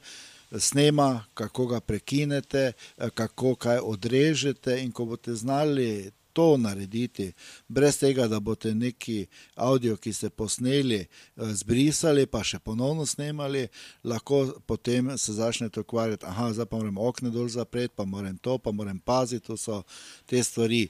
snema, 0.59 1.25
kako 1.35 1.66
ga 1.66 1.81
prekinete, 1.81 2.73
kako 3.14 3.55
kaj 3.55 3.79
odrežete 3.83 4.83
in 4.83 4.92
ko 4.92 5.05
boste 5.05 5.35
znali 5.35 6.11
to 6.35 6.57
narediti, 6.57 7.33
brez 7.68 7.99
tega, 7.99 8.27
da 8.29 8.40
boste 8.40 8.75
neki 8.75 9.27
avdio, 9.55 9.97
ki 9.97 10.12
ste 10.12 10.31
posneli, 10.31 11.01
eh, 11.01 11.07
zbrisali, 11.37 12.27
pa 12.27 12.42
še 12.44 12.59
ponovno 12.59 13.07
snemali, 13.07 13.68
lahko 14.05 14.40
potem 14.66 15.14
se 15.18 15.33
začnete 15.33 15.81
ukvarjati, 15.81 16.27
ah, 16.27 16.51
zdaj 16.53 16.66
pa 16.66 16.77
moram 16.77 16.99
okno 16.99 17.31
dol 17.31 17.49
zapreti, 17.49 17.94
pa 17.97 18.05
moram 18.05 18.38
to, 18.38 18.59
pa 18.59 18.73
moram 18.73 18.99
paziti, 18.99 19.47
to 19.47 19.57
so 19.57 19.83
te 20.27 20.42
stvari. 20.42 20.88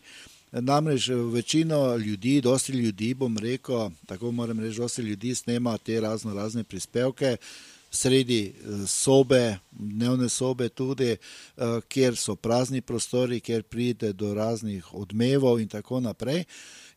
Namreč 0.61 1.09
večino 1.09 1.97
ljudi, 1.97 2.41
dosti 2.41 2.73
ljudi, 2.73 3.15
bom 3.15 3.39
rekel, 3.39 3.91
tako 4.07 4.33
moram 4.33 4.61
reči, 4.61 4.79
dosti 4.79 5.03
ljudi 5.03 5.35
snema 5.35 5.79
te 5.79 6.01
razno 6.01 6.35
razne 6.35 6.65
prispevke, 6.65 7.37
sredi 7.91 8.47
eh, 8.47 8.87
sobe, 8.87 9.59
dnevne 9.71 10.29
sobe, 10.29 10.69
tudi 10.69 11.11
eh, 11.11 11.19
kjer 11.89 12.17
so 12.17 12.37
prazni 12.37 12.81
prostori, 12.81 13.41
kjer 13.41 13.63
pride 13.63 14.13
do 14.13 14.35
raznih 14.35 14.95
odmevov 14.95 15.61
in 15.61 15.69
tako 15.69 16.01
naprej. 16.01 16.45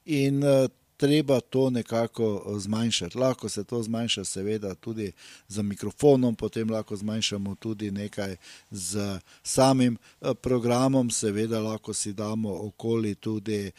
In 0.06 0.44
eh, 0.44 0.68
treba 0.98 1.40
to 1.40 1.70
nekako 1.70 2.56
zmanjšati. 2.58 3.18
Lahko 3.18 3.50
se 3.50 3.64
to 3.64 3.84
zmanjša, 3.84 4.24
seveda, 4.24 4.76
tudi 4.76 5.12
z 5.48 5.62
mikrofonom, 5.62 6.36
potem 6.36 6.70
lahko 6.70 6.96
zmanjšamo 6.96 7.56
tudi 7.56 7.92
nekaj 7.92 8.36
z 8.72 9.20
samim 9.44 9.98
programom, 10.42 11.10
seveda, 11.10 11.60
lahko 11.60 11.94
si 11.94 12.14
damo 12.14 12.50
okoli 12.68 13.16
tudi 13.16 13.72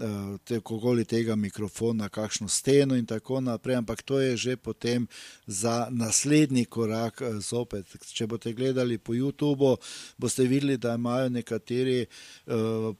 Eh, 0.00 0.38
tekogoli 0.44 1.04
tega 1.04 1.34
mikrofona, 1.36 2.08
kakšno 2.08 2.48
steno 2.48 2.96
in 2.96 3.06
tako 3.06 3.40
naprej, 3.40 3.76
ampak 3.76 4.02
to 4.02 4.20
je 4.20 4.36
že 4.36 4.56
potem 4.56 5.06
za 5.46 5.88
naslednji 5.90 6.64
korak 6.64 7.20
eh, 7.20 7.40
zopet. 7.40 7.86
Če 8.12 8.26
boste 8.26 8.54
gledali 8.56 8.96
po 8.98 9.12
YouTubu, 9.12 9.76
boste 10.16 10.46
videli, 10.48 10.78
da 10.78 10.94
imajo 10.94 11.28
nekateri 11.28 12.00
eh, 12.00 12.08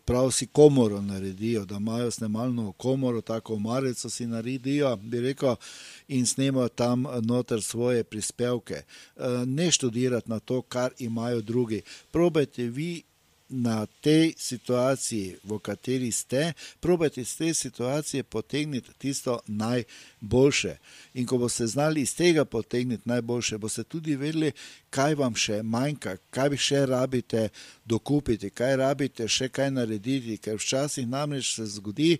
prav 0.04 0.30
si 0.30 0.46
komoro 0.46 1.00
naredijo, 1.00 1.64
da 1.64 1.76
imajo 1.76 2.10
snemalno 2.10 2.72
komoro, 2.72 3.20
tako 3.20 3.58
marico 3.58 4.10
si 4.10 4.26
naredijo, 4.26 4.96
bi 4.96 5.20
rekel, 5.20 5.56
in 6.08 6.26
snemajo 6.26 6.68
tam 6.68 7.06
noter 7.22 7.62
svoje 7.62 8.04
prispevke. 8.04 8.82
Ne 9.46 9.70
študirati 9.70 10.30
na 10.30 10.40
to, 10.40 10.62
kar 10.62 10.92
imajo 10.98 11.40
drugi. 11.40 11.82
Probajte 12.10 12.68
vi 12.68 13.02
na 13.52 13.86
tej 14.00 14.32
situaciji, 14.38 15.36
v 15.44 15.58
kateri 15.58 16.12
ste, 16.12 16.52
probajte 16.80 17.20
iz 17.20 17.36
te 17.36 17.54
situacije 17.54 18.22
potegniti 18.22 18.90
tisto 18.98 19.40
najboljše. 19.46 20.76
In 21.14 21.26
ko 21.26 21.38
boste 21.38 21.66
znali 21.66 22.00
iz 22.00 22.16
tega 22.16 22.44
potegniti 22.44 23.08
najboljše, 23.08 23.58
boste 23.58 23.84
tudi 23.84 24.16
vedeli, 24.16 24.52
kaj 24.90 25.14
vam 25.14 25.34
še 25.34 25.62
manjka, 25.62 26.16
kaj 26.30 26.48
bi 26.48 26.56
še 26.56 26.86
rabite 26.86 27.48
dokupiti, 27.84 28.50
kaj 28.50 28.76
rabite 28.76 29.28
še 29.28 29.48
kaj 29.48 29.70
narediti, 29.70 30.38
ker 30.38 30.56
včasih 30.56 31.08
namreč 31.08 31.54
se 31.54 31.66
zgodi. 31.66 32.16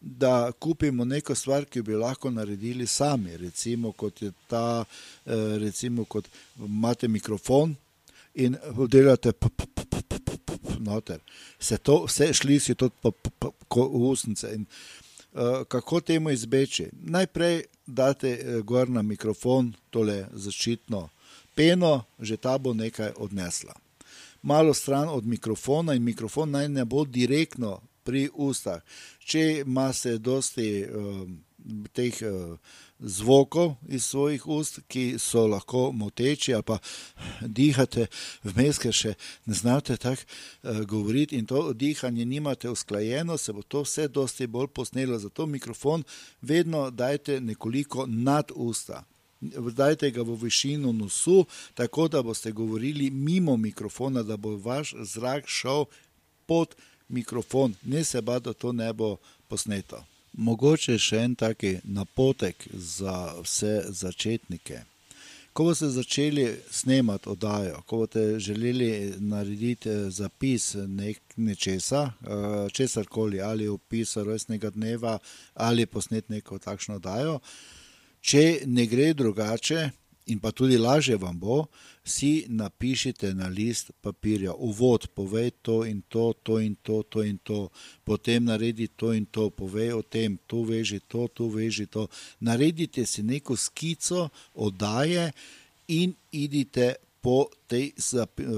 Da 0.00 0.52
kupimo 0.52 1.04
neko 1.04 1.34
stvar, 1.34 1.64
ki 1.66 1.82
bi 1.82 1.96
lahko 1.98 2.30
naredili 2.30 2.86
sami, 2.86 3.36
recimo 3.36 3.90
kot 3.92 4.22
je 4.22 4.30
ta, 4.46 4.84
eh, 5.26 5.58
recimo 5.58 6.04
kot 6.04 6.28
imate 6.58 7.08
mikrofon 7.08 7.74
in 8.34 8.56
delate 8.88 9.32
noter. 10.78 11.20
Se 11.58 11.78
to, 11.78 12.04
vse 12.06 12.32
šli 12.34 12.60
si 12.60 12.74
tudi 12.74 12.94
po, 13.02 13.10
po, 13.10 13.30
po, 13.38 13.52
po 13.68 13.86
usnice. 14.10 14.54
In, 14.54 14.66
uh, 15.32 15.64
kako 15.68 16.00
temu 16.00 16.30
izbeči? 16.30 16.88
Najprej 16.92 17.62
date 17.86 18.28
eh, 18.28 18.60
gor 18.62 18.90
na 18.90 19.02
mikrofon 19.02 19.72
tole 19.90 20.26
zaščitno 20.32 21.08
peno, 21.58 22.04
že 22.22 22.36
ta 22.36 22.58
bo 22.58 22.74
nekaj 22.74 23.16
odnesla. 23.16 23.74
Malo 24.42 24.74
stran 24.74 25.08
od 25.08 25.26
mikrofona 25.26 25.94
in 25.94 26.02
mikrofon 26.02 26.50
naj 26.50 26.68
ne 26.68 26.84
bo 26.84 27.04
direktno 27.04 27.80
pri 28.06 28.28
ustah. 28.34 28.78
Če 29.18 29.64
imate 29.66 30.18
dosti 30.18 30.86
um, 30.86 31.40
teh 31.92 32.14
uh, 32.22 32.56
zvokov 32.98 33.74
iz 33.88 34.04
svojih 34.04 34.46
ust, 34.46 34.80
ki 34.88 35.18
so 35.18 35.46
lahko 35.46 35.92
moteči, 35.92 36.54
ali 36.54 36.62
pa 36.62 36.78
dihate 37.40 38.06
vmes, 38.44 38.80
ker 38.82 38.94
še 38.94 39.14
ne 39.46 39.54
znate 39.54 39.96
tako 39.96 40.22
uh, 40.22 40.82
govoriti 40.88 41.38
in 41.38 41.46
to 41.46 41.72
dihanje 41.72 42.24
nimate 42.24 42.70
usklajeno, 42.70 43.36
se 43.38 43.52
bo 43.52 43.62
to 43.62 43.84
vse 43.86 44.08
dosti 44.08 44.46
bolj 44.46 44.72
posnelo. 44.74 45.18
Zato 45.18 45.46
mikrofon 45.46 46.04
vedno 46.42 46.90
dajte 46.90 47.40
nekoliko 47.40 48.06
nad 48.06 48.50
usta. 48.54 49.04
Dajte 49.40 50.10
ga 50.10 50.22
v 50.26 50.34
višino 50.34 50.92
nosu, 50.92 51.44
tako 51.74 52.08
da 52.08 52.22
boste 52.22 52.52
govorili 52.52 53.10
mimo 53.10 53.56
mikrofona, 53.56 54.22
da 54.22 54.36
bo 54.36 54.56
vaš 54.56 54.94
zrak 54.98 55.46
šel 55.46 55.84
pod 56.46 56.74
mikrofon, 57.08 57.74
ne 57.82 58.04
se 58.04 58.22
pa, 58.22 58.38
da 58.38 58.52
to 58.52 58.72
ne 58.72 58.92
bo 58.92 59.16
posneto. 59.48 60.02
Mogoče 60.38 60.94
še 61.02 61.24
en 61.26 61.32
taki 61.34 61.72
napotek 61.82 62.68
za 62.72 63.14
vse 63.42 63.72
začetnike. 63.90 64.84
Ko 65.50 65.64
boste 65.66 65.88
začeli 65.90 66.44
snemati 66.70 67.26
oddajo, 67.32 67.80
ko 67.90 68.04
boste 68.04 68.38
želeli 68.38 69.16
narediti 69.18 69.90
eh, 69.90 70.04
zapis 70.14 70.76
nek, 70.86 71.18
nečesa, 71.36 72.04
eh, 72.22 72.70
česar 72.70 73.10
koli, 73.10 73.40
ali 73.42 73.66
opis 73.68 74.14
rojstnega 74.16 74.70
dneva, 74.70 75.18
ali 75.54 75.86
posnet 75.86 76.28
neko 76.30 76.58
takšno 76.62 77.00
oddajo, 77.02 77.40
če 78.20 78.44
ne 78.66 78.86
gre 78.86 79.10
drugače, 79.18 79.90
in 80.28 80.38
pa 80.40 80.52
tudi 80.52 80.78
lažje 80.78 81.16
vam 81.16 81.38
bo, 81.40 81.66
si 82.04 82.44
napišite 82.48 83.34
na 83.34 83.48
list 83.48 83.90
papirja, 84.00 84.52
uvod, 84.54 85.08
povej 85.14 85.50
to 85.62 85.84
in 85.84 86.02
to, 86.08 86.32
to 86.42 86.60
in 86.60 86.76
to, 86.82 87.02
to 87.02 87.22
in 87.24 87.38
to, 87.38 87.68
potem 88.04 88.44
naredi 88.44 88.88
to 88.88 89.12
in 89.12 89.26
to, 89.26 89.50
povej 89.50 89.92
o 89.92 90.02
tem, 90.02 90.38
tu 90.46 90.62
veži 90.68 91.00
to, 91.00 91.28
tu 91.28 91.48
veži 91.48 91.86
to. 91.86 92.08
Naredite 92.40 93.06
si 93.06 93.22
neko 93.22 93.56
skico, 93.56 94.28
oddaje 94.54 95.32
in 95.88 96.14
idite 96.32 96.94
po 97.20 97.48
tej 97.66 97.92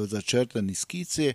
začrtani 0.06 0.74
skici, 0.74 1.32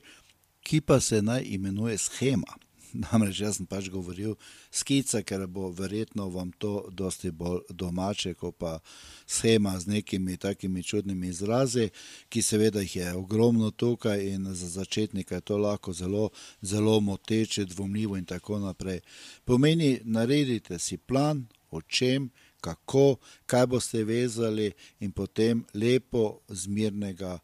ki 0.65 0.81
pa 0.81 0.99
se 0.99 1.21
naj 1.21 1.43
imenuje 1.45 1.97
schema. 1.97 2.57
Namreč 3.03 3.39
jaz 3.41 3.57
sem 3.57 3.67
pač 3.67 3.89
govoril 3.91 4.35
skica, 4.71 5.21
ker 5.23 5.45
bo 5.51 5.69
verjetno 5.75 6.27
vam 6.31 6.51
to 6.59 6.87
dosti 6.91 7.31
bolj 7.31 7.63
domače, 7.69 8.33
kot 8.39 8.57
pa 8.59 8.79
schema 9.27 9.75
z 9.79 9.91
nekimi 9.91 10.37
takimi 10.37 10.83
čudnimi 10.83 11.27
izrazi, 11.27 11.89
ki 12.29 12.41
seveda 12.41 12.83
jih 12.85 12.95
je 12.95 13.13
ogromno 13.15 13.71
tukaj 13.71 14.23
in 14.29 14.47
za 14.53 14.69
začetnika 14.79 15.35
je 15.35 15.41
to 15.41 15.57
lahko 15.57 15.93
zelo, 15.93 16.29
zelo 16.61 16.99
moteče, 16.99 17.65
dvomljivo 17.65 18.17
in 18.17 18.25
tako 18.25 18.59
naprej. 18.59 19.01
Pomeni, 19.45 19.99
naredite 20.03 20.79
si 20.79 20.97
plan, 20.97 21.45
o 21.71 21.81
čem, 21.81 22.29
kako, 22.61 23.17
kaj 23.45 23.67
boste 23.67 24.03
vezali 24.03 24.71
in 24.99 25.11
potem 25.11 25.65
lepo, 25.73 26.39
zmirnega 26.49 27.39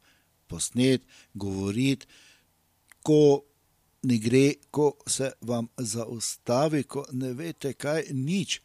posnet, 0.47 1.04
govoriti, 1.34 2.08
ko 3.04 3.41
ne 4.04 4.18
gre, 4.18 4.54
ko 4.72 4.93
se 5.08 5.32
vam 5.41 5.68
zaustavi, 5.78 6.84
ko 6.84 7.06
ne 7.12 7.34
veste, 7.34 7.74
kaj 7.74 8.10
nič. 8.12 8.62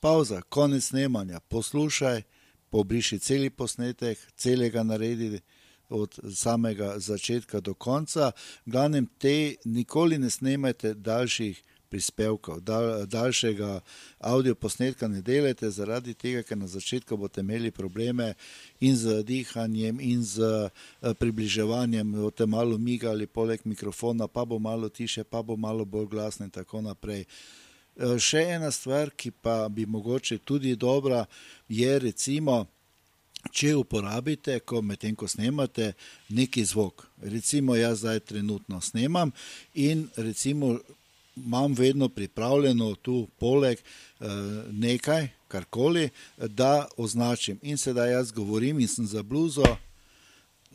Pauza, 0.00 0.42
konec 0.42 0.84
snemanja, 0.84 1.40
poslušaj, 1.40 2.22
pobriši 2.70 3.18
cel 3.18 3.50
posnetek, 3.50 4.18
celega 4.36 4.82
naredi 4.82 5.40
od 5.88 6.18
samega 6.34 6.98
začetka 6.98 7.60
do 7.60 7.74
konca. 7.74 8.32
Glavnem, 8.66 9.06
te 9.18 9.54
nikoli 9.64 10.18
ne 10.18 10.30
snemajte 10.30 10.94
daljših 10.94 11.62
prispevkov, 11.90 12.60
dal, 12.60 13.06
daljšega 13.06 13.80
audio 14.20 14.54
posnetka 14.54 15.08
ne 15.08 15.22
delajte, 15.22 15.70
zaradi 15.70 16.14
tega, 16.14 16.42
ker 16.42 16.58
na 16.58 16.66
začetku 16.66 17.16
boste 17.16 17.40
imeli 17.40 17.70
probleme 17.70 18.34
in 18.80 18.96
z 18.96 19.22
dihanjem, 19.26 20.00
in 20.00 20.24
z 20.24 20.42
eh, 20.42 21.14
približevanjem, 21.14 22.12
boste 22.12 22.46
malo 22.46 22.78
migali 22.78 23.26
poleg 23.26 23.64
mikrofona, 23.64 24.28
pa 24.28 24.44
bo 24.44 24.58
malo 24.58 24.88
tiše, 24.88 25.24
pa 25.24 25.42
bo 25.42 25.56
malo 25.56 25.84
bolj 25.84 26.10
glasno 26.10 26.46
in 26.46 26.50
tako 26.50 26.82
naprej. 26.84 27.26
Eh, 27.96 28.16
še 28.20 28.44
ena 28.56 28.70
stvar, 28.70 29.10
ki 29.16 29.30
pa 29.30 29.68
bi 29.68 29.86
mogoče 29.86 30.38
tudi 30.44 30.76
dobra, 30.76 31.24
je 31.68 31.98
recimo, 31.98 32.66
če 33.52 33.74
uporabite, 33.76 34.58
ko 34.60 34.82
medtem 34.82 35.14
ko 35.16 35.28
snemate, 35.28 35.92
neki 36.28 36.64
zvok. 36.64 37.06
Recimo, 37.22 37.76
jaz 37.76 38.02
zdaj 38.02 38.20
trenutno 38.32 38.80
snemam 38.80 39.32
in 39.74 40.08
recimo 40.16 40.76
imam 41.36 41.74
vedno 41.74 42.08
pripravljeno 42.08 42.94
tu 42.94 43.28
poleg 43.38 43.78
eh, 43.78 44.26
nekaj, 44.70 45.28
karkoli, 45.48 46.08
da 46.38 46.88
označim. 46.96 47.58
In 47.62 47.78
sedaj 47.78 48.12
jaz 48.12 48.32
govorim 48.32 48.80
in 48.80 48.88
sem 48.88 49.06
za 49.06 49.22
bluzo. 49.22 49.76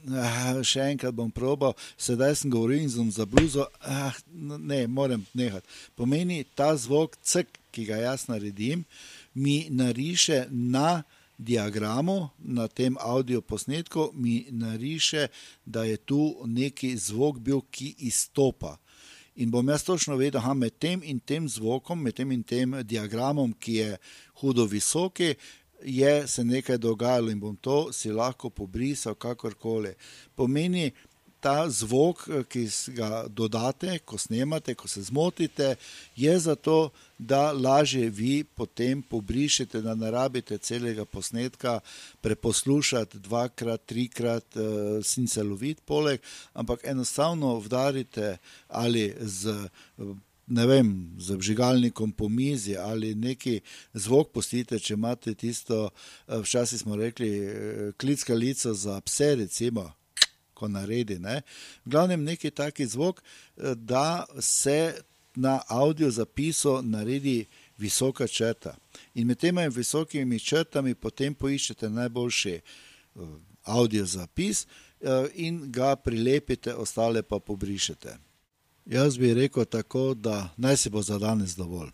Ah, 0.10 0.58
še 0.66 0.88
enkrat 0.96 1.14
bom 1.14 1.30
probal, 1.30 1.76
sedaj 1.98 2.36
sem 2.40 2.50
govoril 2.50 2.82
in 2.82 2.90
sem 2.90 3.12
za 3.14 3.26
bluzo. 3.26 3.68
Ah, 3.82 4.16
ne, 4.34 4.88
moram 4.88 5.26
nehati. 5.34 5.68
Pomeni 5.96 6.44
ta 6.56 6.74
zvok, 6.78 7.18
cek, 7.22 7.60
ki 7.72 7.86
ga 7.86 8.00
jaz 8.02 8.26
naredim, 8.28 8.86
mi 9.34 9.68
nariše 9.70 10.48
na 10.50 11.04
diagramu, 11.38 12.30
na 12.40 12.68
tem 12.68 12.98
audio 13.00 13.42
posnetku, 13.42 14.10
mi 14.14 14.46
nariše, 14.50 15.28
da 15.66 15.84
je 15.84 15.98
tu 15.98 16.42
neki 16.46 16.96
zvok 16.98 17.40
bil, 17.40 17.62
ki 17.72 17.96
izstopa. 18.10 18.78
In 19.36 19.52
bom 19.52 19.70
jaz 19.70 19.84
točno 19.84 20.16
vedel, 20.20 20.42
da 20.42 20.54
med 20.54 20.78
tem 20.80 21.02
in 21.04 21.20
tem 21.20 21.48
zvokom, 21.50 22.02
med 22.02 22.16
tem 22.16 22.32
in 22.32 22.44
tem 22.44 22.76
diagramom, 22.84 23.54
ki 23.54 23.76
je 23.76 23.98
hudo 24.42 24.66
visoki, 24.66 25.36
je 25.84 26.28
se 26.28 26.44
nekaj 26.44 26.78
dogajalo 26.78 27.32
in 27.32 27.40
bom 27.40 27.56
to 27.56 27.94
si 27.94 28.12
lahko 28.12 28.50
pobrisal, 28.50 29.16
kakorkoli. 29.16 29.94
Pomeni, 30.36 30.92
ta 31.42 31.70
zvok, 31.70 32.28
eh, 32.30 32.44
ki 32.44 32.68
ga 32.94 33.26
dodate, 33.28 34.00
ko 34.06 34.18
snemate, 34.18 34.76
ko 34.76 34.88
se 34.88 35.02
zmotite, 35.02 35.76
je 36.16 36.40
zato, 36.40 36.92
da 37.18 37.52
lažje 37.52 38.10
vi 38.10 38.44
potem 38.44 39.02
pobrišete, 39.02 39.82
da 39.82 39.96
ne 39.96 40.12
rabite 40.12 40.58
celega 40.58 41.06
posnetka 41.06 41.80
preposlušati 42.22 43.20
dvakrat, 43.20 43.86
trikrat, 43.86 44.56
uh, 44.56 45.06
sin 45.06 45.28
celovit 45.28 45.84
poleg, 45.86 46.18
ampak 46.54 46.82
enostavno 46.84 47.60
vdarite 47.60 48.38
ali 48.68 49.14
z. 49.20 49.70
Ne 50.52 50.66
vem, 50.68 51.16
z 51.20 51.38
vžigalnikom 51.38 52.12
po 52.12 52.28
mizi 52.30 52.76
ali 52.76 53.14
neki 53.16 53.62
zvok 53.94 54.34
postite, 54.34 54.80
če 54.80 54.98
imate 54.98 55.34
tisto, 55.34 55.90
eh, 56.28 56.42
včasih 56.42 56.80
smo 56.82 56.96
rekli, 56.96 57.30
klicka 57.98 58.34
lica 58.34 58.74
za 58.74 58.98
pse, 59.02 59.36
recimo, 59.36 59.92
ko 60.62 60.70
naredi. 60.70 61.18
Ne. 61.20 61.42
V 61.86 61.96
glavnem 61.96 62.24
neki 62.24 62.54
taki 62.54 62.86
zvok, 62.88 63.22
eh, 63.22 63.74
da 63.76 64.26
se 64.40 64.94
na 65.36 65.62
audio 65.68 66.12
zapisu 66.12 66.82
naredi 66.82 67.46
visoka 67.78 68.28
črta. 68.28 68.76
In 69.14 69.28
med 69.28 69.40
temi 69.40 69.70
visokimi 69.70 70.40
črtami 70.40 70.96
potem 70.96 71.34
poiščete 71.34 71.90
najboljši 71.90 72.54
eh, 72.56 72.62
audio 73.64 74.06
zapis 74.06 74.66
eh, 74.66 75.28
in 75.36 75.72
ga 75.72 75.96
prilepite, 75.96 76.76
ostale 76.76 77.24
pa 77.24 77.40
pobrišete. 77.40 78.18
Jaz 78.86 79.18
bi 79.18 79.34
rekel 79.34 79.66
tako, 79.66 80.14
da 80.14 80.50
naj 80.58 80.78
se 80.78 80.90
bo 80.90 81.02
za 81.02 81.18
danes 81.20 81.56
dovolj. 81.56 81.92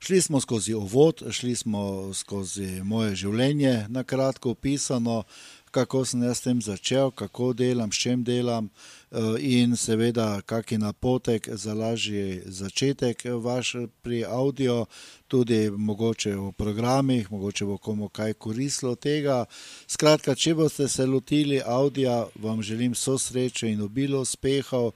Šli 0.00 0.20
smo 0.20 0.40
skozi 0.40 0.72
ovod, 0.74 1.22
šli 1.30 1.54
smo 1.56 2.14
skozi 2.14 2.80
moje 2.82 3.16
življenje, 3.16 3.86
na 3.88 4.04
kratko 4.04 4.54
opisano, 4.56 5.22
kako 5.70 6.04
sem 6.04 6.22
jaz 6.22 6.38
s 6.38 6.40
tem 6.40 6.62
začel, 6.62 7.10
kako 7.10 7.52
delam, 7.52 7.92
s 7.92 7.96
čem 7.96 8.24
delam, 8.24 8.70
eh, 9.10 9.18
in 9.38 9.76
seveda, 9.76 10.42
kak 10.46 10.72
je 10.72 10.78
napotek 10.78 11.48
za 11.52 11.74
lažji 11.74 12.42
začetek 12.46 13.22
vaš 13.24 13.76
pri 14.02 14.24
audio, 14.24 14.86
tudi 15.28 15.70
mogoče 15.70 16.36
v 16.36 16.52
programih, 16.52 17.30
mogoče 17.32 17.64
bo 17.64 17.78
komu 17.78 18.08
kaj 18.08 18.34
koristilo 18.34 18.94
tega. 18.94 19.44
Skratka, 19.86 20.34
če 20.34 20.54
boste 20.54 20.88
se 20.88 21.06
lotili 21.06 21.62
audio, 21.64 22.28
vam 22.34 22.62
želim 22.62 22.92
vso 22.92 23.18
srečo 23.18 23.66
in 23.66 23.82
obilo 23.82 24.20
uspehov. 24.20 24.92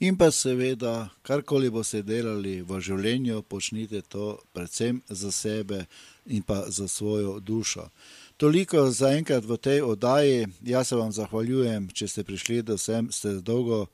In 0.00 0.16
pa 0.16 0.30
seveda, 0.30 1.08
karkoli 1.22 1.70
boste 1.72 2.02
delali 2.02 2.58
v 2.60 2.80
življenju, 2.80 3.40
počnite 3.48 4.02
to 4.02 4.34
predvsem 4.52 5.00
za 5.08 5.30
sebe 5.32 5.86
in 6.26 6.42
pa 6.42 6.66
za 6.68 6.88
svojo 6.88 7.40
dušo. 7.40 7.88
Toliko 8.36 8.90
za 8.90 9.16
enkrat 9.16 9.44
v 9.44 9.56
tej 9.56 9.80
oddaji. 9.82 10.46
Jaz 10.60 10.88
se 10.88 10.96
vam 10.96 11.12
zahvaljujem, 11.12 11.88
če 11.88 12.08
ste 12.08 12.24
prišli 12.24 12.60
do 12.62 12.76
sem, 12.76 13.08
ste 13.08 13.38
dolgo 13.40 13.86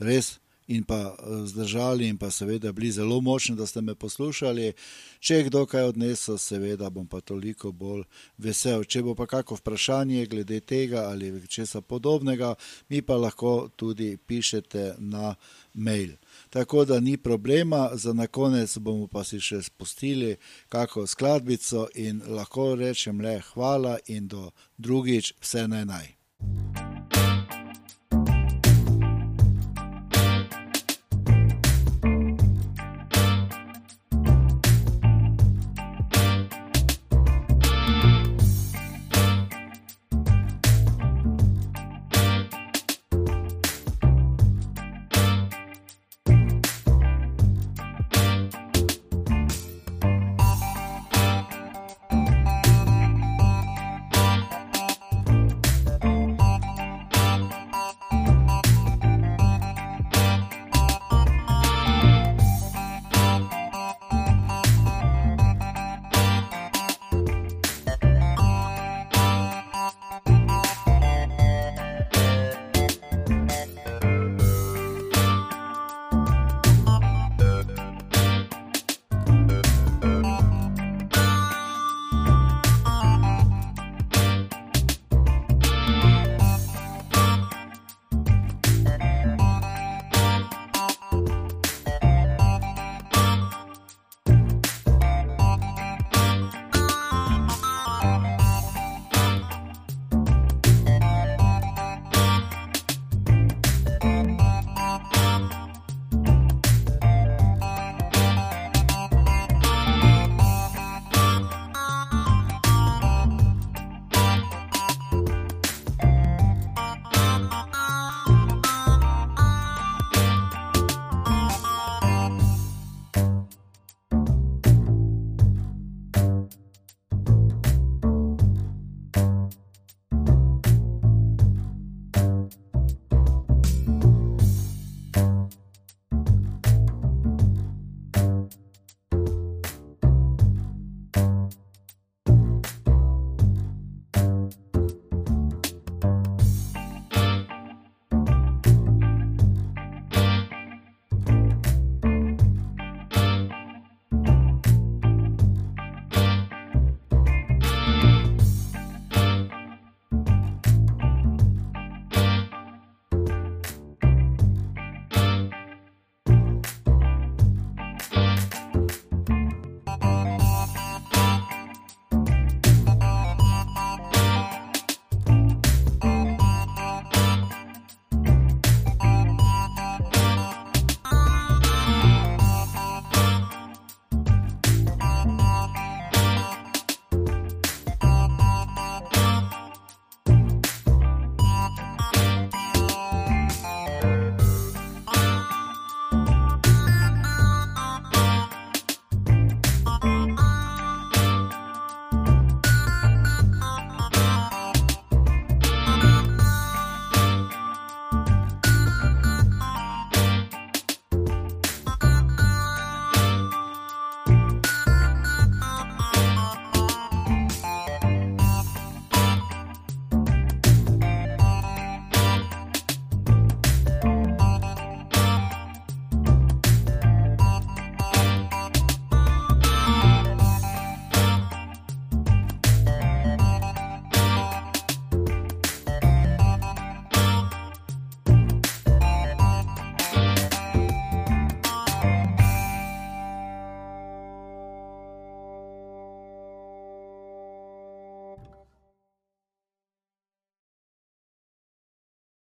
res 0.00 0.38
in 0.72 0.86
pa 0.88 1.12
eh, 1.12 1.44
zdržali, 1.44 2.08
in 2.08 2.16
pa 2.16 2.30
seveda 2.30 2.72
bili 2.72 2.92
zelo 2.92 3.20
močni, 3.20 3.56
da 3.56 3.66
ste 3.66 3.82
me 3.84 3.94
poslušali. 3.94 4.72
Če 5.20 5.34
je 5.34 5.46
kdo 5.50 5.66
kaj 5.66 5.90
odnesel, 5.92 6.38
seveda 6.38 6.88
bom 6.90 7.04
pa 7.06 7.20
toliko 7.20 7.72
bolj 7.72 8.06
vesel. 8.38 8.86
Če 8.88 9.02
bo 9.02 9.14
pa 9.14 9.26
kako 9.26 9.60
vprašanje 9.60 10.26
glede 10.26 10.60
tega 10.60 11.10
ali 11.10 11.34
česa 11.48 11.80
podobnega, 11.80 12.54
mi 12.88 13.02
pa 13.02 13.20
lahko 13.20 13.68
tudi 13.76 14.16
pišete 14.16 14.94
na 14.98 15.34
mail. 15.74 16.16
Tako 16.50 16.84
da 16.84 17.00
ni 17.00 17.16
problema, 17.16 17.90
za 17.94 18.12
na 18.12 18.26
konec 18.26 18.78
bomo 18.78 19.06
pa 19.06 19.24
si 19.24 19.40
še 19.40 19.62
spustili 19.62 20.36
kako 20.68 21.06
skladbico 21.06 21.86
in 21.94 22.22
lahko 22.26 22.74
rečem 22.74 23.20
le 23.20 23.40
hvala 23.52 23.98
in 24.06 24.28
do 24.28 24.50
drugič 24.78 25.34
vse 25.40 25.68
naj 25.68 25.84
naj. 25.84 26.89